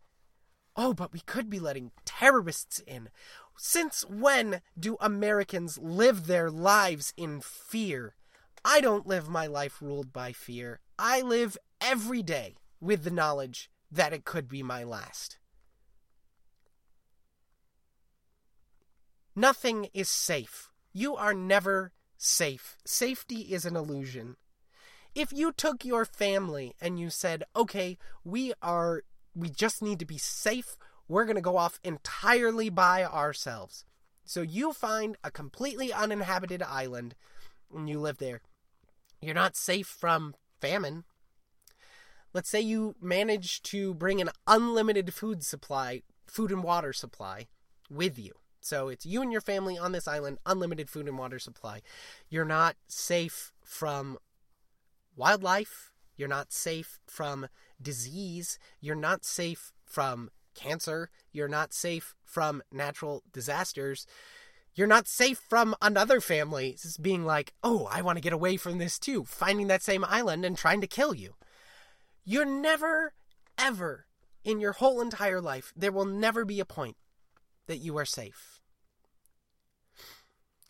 oh, 0.75 0.93
but 0.93 1.13
we 1.13 1.21
could 1.21 1.49
be 1.49 1.59
letting 1.59 1.91
terrorists 2.05 2.79
in? 2.85 3.09
Since 3.57 4.05
when 4.07 4.61
do 4.77 4.97
Americans 4.99 5.77
live 5.77 6.27
their 6.27 6.51
lives 6.51 7.13
in 7.15 7.39
fear? 7.41 8.15
I 8.65 8.81
don't 8.81 9.07
live 9.07 9.29
my 9.29 9.47
life 9.47 9.81
ruled 9.81 10.11
by 10.11 10.33
fear. 10.33 10.79
I 10.97 11.21
live 11.21 11.57
every 11.81 12.23
day 12.23 12.55
with 12.79 13.03
the 13.03 13.11
knowledge 13.11 13.69
that 13.93 14.13
it 14.13 14.25
could 14.25 14.47
be 14.47 14.63
my 14.63 14.83
last. 14.83 15.37
Nothing 19.35 19.87
is 19.93 20.09
safe. 20.09 20.69
You 20.91 21.15
are 21.15 21.33
never 21.33 21.91
safe. 22.17 22.77
Safety 22.85 23.53
is 23.53 23.65
an 23.65 23.75
illusion. 23.75 24.35
If 25.15 25.31
you 25.31 25.51
took 25.51 25.85
your 25.85 26.05
family 26.05 26.75
and 26.81 26.99
you 26.99 27.09
said, 27.09 27.43
okay, 27.55 27.97
we 28.23 28.53
are, 28.61 29.03
we 29.35 29.49
just 29.49 29.81
need 29.81 29.99
to 29.99 30.05
be 30.05 30.17
safe, 30.17 30.75
we're 31.07 31.25
going 31.25 31.35
to 31.35 31.41
go 31.41 31.57
off 31.57 31.79
entirely 31.83 32.69
by 32.69 33.03
ourselves. 33.03 33.85
So 34.25 34.41
you 34.41 34.73
find 34.73 35.17
a 35.23 35.31
completely 35.31 35.93
uninhabited 35.93 36.63
island 36.63 37.15
and 37.75 37.89
you 37.89 37.99
live 37.99 38.17
there. 38.17 38.41
You're 39.21 39.35
not 39.35 39.55
safe 39.55 39.87
from 39.87 40.35
famine. 40.61 41.03
Let's 42.33 42.49
say 42.49 42.61
you 42.61 42.95
manage 43.01 43.61
to 43.63 43.93
bring 43.93 44.19
an 44.19 44.31
unlimited 44.47 45.13
food 45.13 45.43
supply, 45.43 46.01
food 46.25 46.51
and 46.51 46.63
water 46.63 46.93
supply 46.93 47.47
with 47.89 48.17
you. 48.17 48.33
So 48.59 48.87
it's 48.87 49.05
you 49.05 49.21
and 49.21 49.31
your 49.31 49.41
family 49.41 49.77
on 49.77 49.91
this 49.91 50.07
island, 50.07 50.39
unlimited 50.45 50.89
food 50.89 51.07
and 51.07 51.17
water 51.17 51.37
supply. 51.37 51.81
You're 52.29 52.45
not 52.45 52.75
safe 52.87 53.51
from 53.63 54.17
wildlife. 55.15 55.91
You're 56.15 56.29
not 56.29 56.53
safe 56.53 56.99
from 57.05 57.47
disease. 57.81 58.57
You're 58.79 58.95
not 58.95 59.25
safe 59.25 59.71
from 59.85 60.31
cancer. 60.55 61.09
You're 61.31 61.47
not 61.47 61.73
safe 61.73 62.15
from 62.23 62.63
natural 62.71 63.23
disasters. 63.31 64.07
You're 64.75 64.87
not 64.87 65.07
safe 65.07 65.39
from 65.49 65.75
another 65.81 66.19
family 66.19 66.77
being 66.99 67.25
like, 67.25 67.53
oh, 67.63 67.87
I 67.91 68.01
want 68.01 68.17
to 68.17 68.23
get 68.23 68.33
away 68.33 68.57
from 68.57 68.79
this 68.79 68.97
too, 68.97 69.23
finding 69.23 69.67
that 69.67 69.83
same 69.83 70.03
island 70.05 70.45
and 70.45 70.57
trying 70.57 70.81
to 70.81 70.87
kill 70.87 71.13
you. 71.13 71.35
You're 72.25 72.45
never, 72.45 73.13
ever, 73.57 74.05
in 74.43 74.59
your 74.59 74.73
whole 74.73 75.01
entire 75.01 75.41
life, 75.41 75.73
there 75.75 75.91
will 75.91 76.05
never 76.05 76.45
be 76.45 76.59
a 76.59 76.65
point 76.65 76.97
that 77.67 77.77
you 77.77 77.97
are 77.97 78.05
safe. 78.05 78.59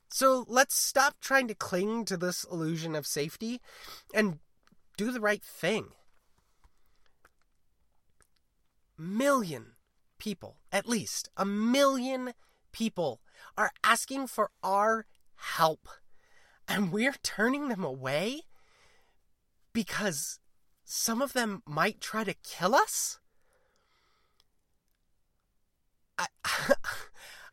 So 0.09 0.45
let's 0.47 0.75
stop 0.75 1.15
trying 1.19 1.47
to 1.47 1.55
cling 1.55 2.05
to 2.05 2.17
this 2.17 2.43
illusion 2.43 2.95
of 2.95 3.07
safety 3.07 3.59
and 4.13 4.39
do 4.95 5.11
the 5.11 5.19
right 5.19 5.43
thing. 5.43 5.87
Million 8.95 9.73
people, 10.19 10.57
at 10.71 10.87
least 10.87 11.29
a 11.35 11.45
million 11.45 12.33
people, 12.71 13.21
are 13.57 13.71
asking 13.83 14.27
for 14.27 14.51
our 14.61 15.07
help. 15.35 15.87
And 16.67 16.91
we're 16.91 17.15
turning 17.23 17.69
them 17.69 17.83
away 17.83 18.41
because 19.73 20.39
some 20.83 21.21
of 21.21 21.33
them 21.33 21.63
might 21.65 22.01
try 22.01 22.23
to 22.23 22.33
kill 22.33 22.75
us? 22.75 23.19
I, 26.17 26.27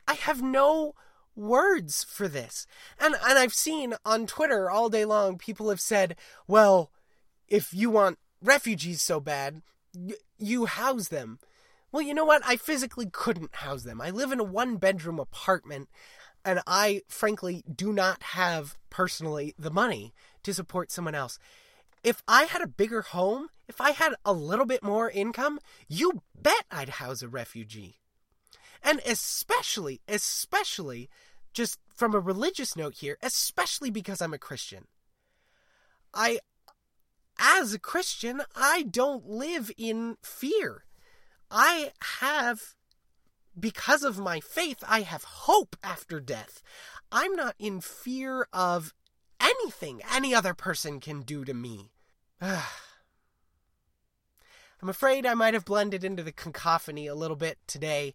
I 0.08 0.14
have 0.14 0.42
no 0.42 0.94
words 1.34 2.04
for 2.04 2.28
this. 2.28 2.66
And 2.98 3.14
and 3.26 3.38
I've 3.38 3.54
seen 3.54 3.94
on 4.04 4.26
Twitter 4.26 4.70
all 4.70 4.88
day 4.88 5.04
long 5.04 5.38
people 5.38 5.70
have 5.70 5.80
said, 5.80 6.16
"Well, 6.46 6.90
if 7.48 7.72
you 7.72 7.90
want 7.90 8.18
refugees 8.42 9.02
so 9.02 9.20
bad, 9.20 9.62
y- 9.94 10.14
you 10.38 10.66
house 10.66 11.08
them." 11.08 11.38
Well, 11.92 12.02
you 12.02 12.14
know 12.14 12.24
what? 12.24 12.42
I 12.46 12.54
physically 12.56 13.08
couldn't 13.10 13.56
house 13.56 13.82
them. 13.82 14.00
I 14.00 14.10
live 14.10 14.30
in 14.30 14.38
a 14.38 14.44
one 14.44 14.76
bedroom 14.76 15.18
apartment 15.18 15.88
and 16.44 16.60
I 16.66 17.02
frankly 17.08 17.64
do 17.72 17.92
not 17.92 18.22
have 18.22 18.76
personally 18.88 19.54
the 19.58 19.70
money 19.70 20.14
to 20.42 20.54
support 20.54 20.90
someone 20.90 21.14
else. 21.14 21.38
If 22.02 22.22
I 22.26 22.44
had 22.44 22.62
a 22.62 22.66
bigger 22.66 23.02
home, 23.02 23.48
if 23.68 23.80
I 23.80 23.90
had 23.90 24.14
a 24.24 24.32
little 24.32 24.66
bit 24.66 24.82
more 24.82 25.10
income, 25.10 25.60
you 25.88 26.22
bet 26.40 26.64
I'd 26.70 26.88
house 26.88 27.22
a 27.22 27.28
refugee. 27.28 28.00
And 28.82 29.00
especially, 29.04 30.00
especially 30.08 31.10
just 31.52 31.78
from 31.94 32.14
a 32.14 32.20
religious 32.20 32.76
note 32.76 32.94
here, 32.96 33.18
especially 33.22 33.90
because 33.90 34.22
I'm 34.22 34.32
a 34.32 34.38
Christian. 34.38 34.86
I, 36.14 36.38
as 37.38 37.74
a 37.74 37.78
Christian, 37.78 38.42
I 38.56 38.82
don't 38.82 39.28
live 39.28 39.70
in 39.76 40.16
fear. 40.22 40.84
I 41.50 41.90
have, 42.20 42.74
because 43.58 44.02
of 44.02 44.18
my 44.18 44.40
faith, 44.40 44.82
I 44.88 45.02
have 45.02 45.24
hope 45.24 45.76
after 45.82 46.20
death. 46.20 46.62
I'm 47.12 47.36
not 47.36 47.54
in 47.58 47.80
fear 47.80 48.46
of 48.52 48.94
anything 49.40 50.00
any 50.12 50.34
other 50.34 50.54
person 50.54 51.00
can 51.00 51.22
do 51.22 51.44
to 51.44 51.54
me. 51.54 51.90
I'm 52.40 52.62
afraid 54.88 55.26
I 55.26 55.34
might 55.34 55.54
have 55.54 55.64
blended 55.64 56.04
into 56.04 56.22
the 56.22 56.32
cacophony 56.32 57.06
a 57.06 57.14
little 57.14 57.36
bit 57.36 57.58
today. 57.66 58.14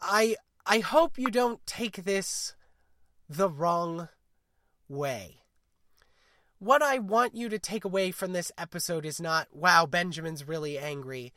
I 0.00 0.36
I 0.66 0.80
hope 0.80 1.18
you 1.18 1.30
don't 1.30 1.64
take 1.66 2.04
this 2.04 2.54
the 3.28 3.48
wrong 3.48 4.08
way. 4.88 5.42
What 6.58 6.82
I 6.82 6.98
want 6.98 7.34
you 7.34 7.48
to 7.48 7.58
take 7.58 7.84
away 7.84 8.10
from 8.10 8.32
this 8.32 8.50
episode 8.58 9.06
is 9.06 9.20
not, 9.20 9.48
wow, 9.52 9.86
Benjamin's 9.86 10.46
really 10.46 10.76
angry, 10.76 11.32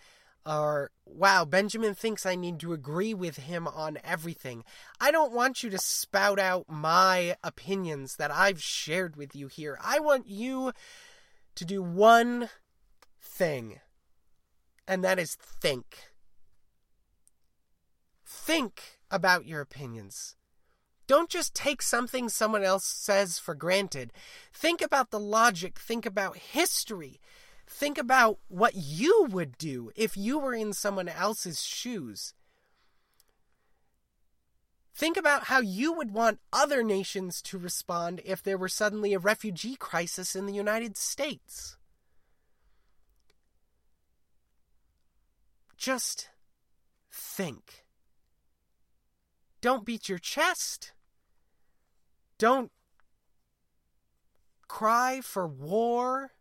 or 0.45 0.91
wow, 1.05 1.45
Benjamin 1.45 1.93
thinks 1.93 2.25
I 2.25 2.35
need 2.35 2.59
to 2.61 2.73
agree 2.73 3.13
with 3.13 3.37
him 3.37 3.67
on 3.67 3.99
everything. 4.03 4.63
I 4.99 5.11
don't 5.11 5.33
want 5.33 5.63
you 5.63 5.69
to 5.69 5.77
spout 5.77 6.39
out 6.39 6.65
my 6.67 7.35
opinions 7.43 8.15
that 8.15 8.31
I've 8.31 8.61
shared 8.61 9.15
with 9.15 9.35
you 9.35 9.47
here. 9.47 9.77
I 9.83 9.99
want 9.99 10.27
you 10.27 10.71
to 11.55 11.65
do 11.65 11.83
one 11.83 12.49
thing, 13.21 13.79
and 14.87 15.03
that 15.03 15.19
is 15.19 15.35
think. 15.35 15.99
Think 18.25 18.99
about 19.11 19.45
your 19.45 19.61
opinions. 19.61 20.35
Don't 21.05 21.29
just 21.29 21.53
take 21.53 21.81
something 21.81 22.29
someone 22.29 22.63
else 22.63 22.85
says 22.85 23.37
for 23.37 23.53
granted. 23.53 24.13
Think 24.53 24.81
about 24.81 25.11
the 25.11 25.19
logic, 25.19 25.77
think 25.77 26.05
about 26.05 26.37
history. 26.37 27.19
Think 27.73 27.97
about 27.97 28.37
what 28.47 28.75
you 28.75 29.27
would 29.31 29.57
do 29.57 29.91
if 29.95 30.15
you 30.15 30.37
were 30.37 30.53
in 30.53 30.73
someone 30.73 31.07
else's 31.07 31.63
shoes. 31.63 32.33
Think 34.93 35.17
about 35.17 35.45
how 35.45 35.61
you 35.61 35.93
would 35.93 36.11
want 36.11 36.39
other 36.53 36.83
nations 36.83 37.41
to 37.43 37.57
respond 37.57 38.21
if 38.23 38.43
there 38.43 38.57
were 38.57 38.67
suddenly 38.67 39.13
a 39.13 39.19
refugee 39.19 39.75
crisis 39.75 40.35
in 40.35 40.45
the 40.45 40.53
United 40.53 40.95
States. 40.95 41.77
Just 45.77 46.29
think. 47.11 47.85
Don't 49.61 49.85
beat 49.85 50.09
your 50.09 50.19
chest. 50.19 50.91
Don't 52.37 52.71
cry 54.67 55.21
for 55.23 55.47
war. 55.47 56.31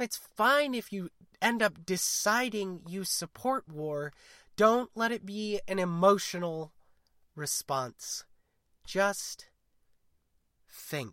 It's 0.00 0.16
fine 0.16 0.74
if 0.74 0.94
you 0.94 1.10
end 1.42 1.62
up 1.62 1.84
deciding 1.84 2.80
you 2.88 3.04
support 3.04 3.68
war. 3.68 4.14
Don't 4.56 4.90
let 4.94 5.12
it 5.12 5.26
be 5.26 5.60
an 5.68 5.78
emotional 5.78 6.72
response. 7.36 8.24
Just 8.86 9.48
think. 10.70 11.12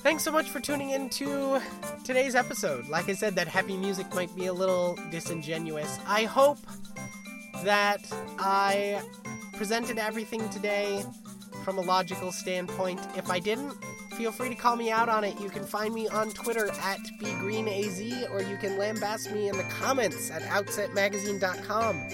Thanks 0.00 0.24
so 0.24 0.30
much 0.30 0.50
for 0.50 0.60
tuning 0.60 0.90
in 0.90 1.08
to 1.10 1.60
today's 2.04 2.34
episode. 2.34 2.86
Like 2.88 3.08
I 3.08 3.14
said, 3.14 3.34
that 3.36 3.48
happy 3.48 3.78
music 3.78 4.14
might 4.14 4.34
be 4.36 4.46
a 4.46 4.52
little 4.52 4.98
disingenuous. 5.10 5.98
I 6.06 6.24
hope 6.24 6.58
that 7.64 8.00
I 8.38 9.02
presented 9.54 9.98
everything 9.98 10.48
today 10.50 11.04
from 11.64 11.78
a 11.78 11.80
logical 11.80 12.32
standpoint. 12.32 13.00
If 13.16 13.30
I 13.30 13.38
didn't, 13.38 13.74
feel 14.16 14.32
free 14.32 14.48
to 14.48 14.54
call 14.54 14.76
me 14.76 14.90
out 14.90 15.08
on 15.08 15.24
it. 15.24 15.38
You 15.40 15.50
can 15.50 15.64
find 15.64 15.92
me 15.92 16.08
on 16.08 16.30
Twitter 16.30 16.68
at 16.68 17.00
bgreenaz, 17.20 18.30
or 18.30 18.42
you 18.42 18.56
can 18.56 18.78
lambast 18.78 19.32
me 19.32 19.48
in 19.48 19.56
the 19.56 19.64
comments 19.64 20.30
at 20.30 20.42
outsetmagazine.com. 20.42 22.08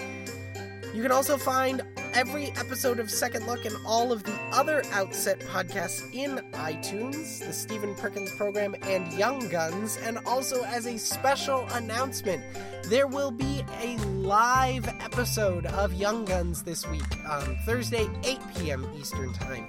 You 0.93 1.01
can 1.01 1.11
also 1.11 1.37
find 1.37 1.81
every 2.15 2.51
episode 2.51 2.99
of 2.99 3.11
Second 3.11 3.45
Look 3.45 3.65
and 3.65 3.75
all 3.85 4.13
of 4.13 4.23
the 4.23 4.33
other 4.53 4.83
Outset 4.93 5.39
podcasts 5.41 6.01
in 6.13 6.37
iTunes, 6.53 7.45
the 7.45 7.51
Stephen 7.51 7.93
Perkins 7.95 8.33
program, 8.35 8.73
and 8.83 9.11
Young 9.13 9.49
Guns. 9.49 9.97
And 9.97 10.19
also, 10.25 10.63
as 10.63 10.85
a 10.85 10.97
special 10.97 11.67
announcement, 11.73 12.41
there 12.89 13.07
will 13.07 13.31
be 13.31 13.65
a 13.81 13.97
live 13.97 14.87
episode 15.01 15.65
of 15.65 15.93
Young 15.93 16.23
Guns 16.23 16.63
this 16.63 16.87
week 16.87 17.03
on 17.27 17.57
Thursday, 17.65 18.07
8 18.23 18.39
p.m. 18.55 18.89
Eastern 18.97 19.33
Time. 19.33 19.67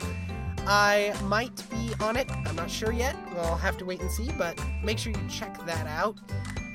I 0.69 1.15
might 1.25 1.69
be 1.71 1.93
on 2.01 2.17
it. 2.17 2.31
I'm 2.31 2.55
not 2.55 2.71
sure 2.71 2.93
yet. 2.93 3.17
We'll 3.35 3.57
have 3.57 3.77
to 3.79 3.85
wait 3.85 4.01
and 4.01 4.11
see, 4.11 4.31
but 4.39 4.61
make 4.85 4.99
sure 4.99 5.13
you 5.13 5.29
check 5.29 5.65
that 5.67 5.87
out. 5.89 6.17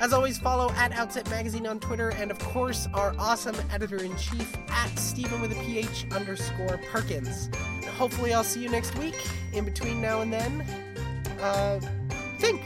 As 0.01 0.13
always, 0.13 0.39
follow 0.39 0.71
at 0.71 0.93
Outset 0.93 1.29
Magazine 1.29 1.67
on 1.67 1.79
Twitter, 1.79 2.09
and 2.09 2.31
of 2.31 2.39
course, 2.39 2.87
our 2.91 3.13
awesome 3.19 3.55
editor 3.71 3.97
in 3.97 4.17
chief 4.17 4.51
at 4.67 4.97
Stephen 4.97 5.39
with 5.41 5.51
a 5.51 5.63
PH 5.63 6.07
underscore 6.11 6.79
Perkins. 6.91 7.51
Hopefully, 7.99 8.33
I'll 8.33 8.43
see 8.43 8.63
you 8.63 8.69
next 8.69 8.97
week. 8.97 9.13
In 9.53 9.63
between 9.63 10.01
now 10.01 10.21
and 10.21 10.33
then, 10.33 10.61
uh, 11.39 11.79
think. 12.39 12.63